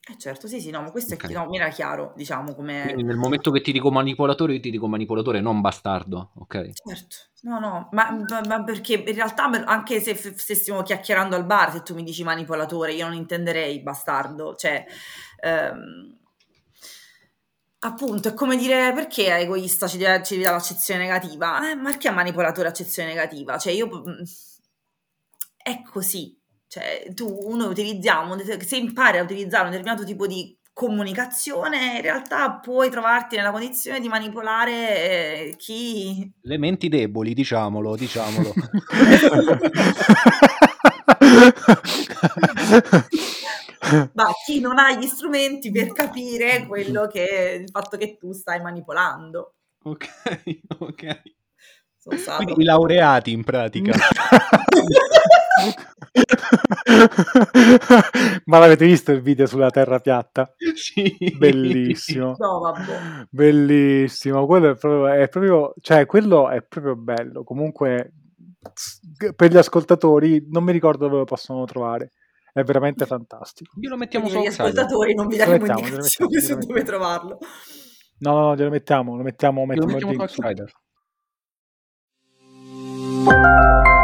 Eh 0.07 0.19
certo, 0.19 0.47
sì, 0.47 0.61
sì, 0.61 0.69
no, 0.69 0.83
ma 0.83 0.91
questo 0.91 1.15
okay. 1.15 1.31
è 1.31 1.33
no, 1.33 1.47
mi 1.47 1.57
era 1.57 1.69
chiaro, 1.69 2.13
diciamo, 2.15 2.53
come... 2.53 2.83
Quindi 2.83 3.01
nel 3.01 3.17
momento 3.17 3.49
che 3.49 3.61
ti 3.61 3.71
dico 3.71 3.89
manipolatore, 3.89 4.53
io 4.53 4.59
ti 4.59 4.69
dico 4.69 4.87
manipolatore, 4.87 5.41
non 5.41 5.61
bastardo, 5.61 6.33
ok? 6.35 6.69
Certo, 6.73 7.15
no, 7.41 7.57
no, 7.57 7.89
ma, 7.91 8.15
ma, 8.47 8.63
perché 8.63 8.93
in 8.93 9.15
realtà 9.15 9.45
anche 9.65 9.99
se 9.99 10.13
stessimo 10.13 10.83
chiacchierando 10.83 11.35
al 11.35 11.47
bar, 11.47 11.71
se 11.71 11.81
tu 11.81 11.95
mi 11.95 12.03
dici 12.03 12.23
manipolatore, 12.23 12.93
io 12.93 13.07
non 13.07 13.15
intenderei 13.15 13.81
bastardo, 13.81 14.53
cioè... 14.53 14.85
Ehm, 15.39 16.19
appunto, 17.79 18.27
è 18.27 18.33
come 18.35 18.57
dire 18.57 18.93
perché 18.93 19.25
è 19.35 19.41
egoista 19.41 19.87
ci 19.87 19.97
dare 19.97 20.21
l'accezione 20.43 21.01
negativa? 21.01 21.71
Eh, 21.71 21.73
ma 21.73 21.89
perché 21.89 22.09
è 22.09 22.11
manipolatore 22.11 22.67
accezione 22.67 23.09
negativa? 23.09 23.57
Cioè 23.57 23.73
io... 23.73 23.89
È 25.67 25.81
così, 25.81 26.39
cioè, 26.67 27.07
tu, 27.15 27.55
noi 27.55 27.69
utilizziamo, 27.69 28.37
se 28.37 28.77
impari 28.77 29.17
a 29.17 29.23
utilizzare 29.23 29.63
un 29.63 29.71
determinato 29.71 30.05
tipo 30.05 30.27
di 30.27 30.55
comunicazione, 30.71 31.95
in 31.95 32.01
realtà 32.03 32.59
puoi 32.59 32.91
trovarti 32.91 33.35
nella 33.35 33.49
condizione 33.49 33.99
di 33.99 34.07
manipolare 34.07 35.47
eh, 35.49 35.55
chi... 35.57 36.31
Le 36.41 36.57
menti 36.59 36.87
deboli, 36.87 37.33
diciamolo, 37.33 37.95
diciamolo. 37.95 38.53
Ma 44.13 44.29
chi 44.45 44.59
non 44.59 44.77
ha 44.77 44.95
gli 44.95 45.07
strumenti 45.07 45.71
per 45.71 45.93
capire 45.93 46.67
quello 46.67 47.07
che 47.07 47.61
il 47.63 47.69
fatto 47.71 47.97
che 47.97 48.17
tu 48.17 48.33
stai 48.33 48.61
manipolando. 48.61 49.55
Ok, 49.81 50.07
ok. 50.77 51.21
Quindi 52.05 52.61
i 52.61 52.63
laureati 52.63 53.31
in 53.31 53.43
pratica. 53.43 53.93
Ma 58.45 58.59
l'avete 58.59 58.85
visto 58.85 59.11
il 59.11 59.21
video 59.21 59.47
sulla 59.47 59.71
terra 59.71 59.99
piatta? 59.99 60.53
Sì. 60.75 61.17
Bellissimo. 61.37 62.35
No, 62.37 62.59
vabbè. 62.59 63.25
Bellissimo. 63.29 64.45
Quello 64.45 64.71
è 64.71 64.75
proprio, 64.75 65.07
è 65.07 65.27
proprio, 65.27 65.73
cioè, 65.81 66.05
quello 66.05 66.49
è 66.49 66.61
proprio 66.61 66.95
bello. 66.95 67.43
Comunque, 67.43 68.13
per 69.35 69.51
gli 69.51 69.57
ascoltatori, 69.57 70.47
non 70.49 70.63
mi 70.63 70.71
ricordo 70.71 71.05
dove 71.05 71.17
lo 71.17 71.25
possono 71.25 71.65
trovare. 71.65 72.11
È 72.53 72.63
veramente 72.63 73.05
fantastico. 73.05 73.73
Io 73.81 73.89
lo 73.89 73.97
mettiamo 73.97 74.29
su 74.29 74.39
Gli 74.39 74.45
ascoltatori 74.45 75.13
non 75.13 75.27
vi 75.27 75.35
daremo 75.37 75.65
indicazioni 75.65 76.39
su 76.39 76.55
dove 76.55 76.83
trovarlo. 76.83 77.39
No, 78.19 78.31
no, 78.31 78.39
no, 78.39 78.55
glielo 78.55 78.69
mettiamo, 78.69 79.17
lo 79.17 79.23
mettiamo, 79.23 79.65
mettiamo, 79.65 79.91
lo 79.91 80.07
mettiamo 80.07 80.25
Música 83.25 83.94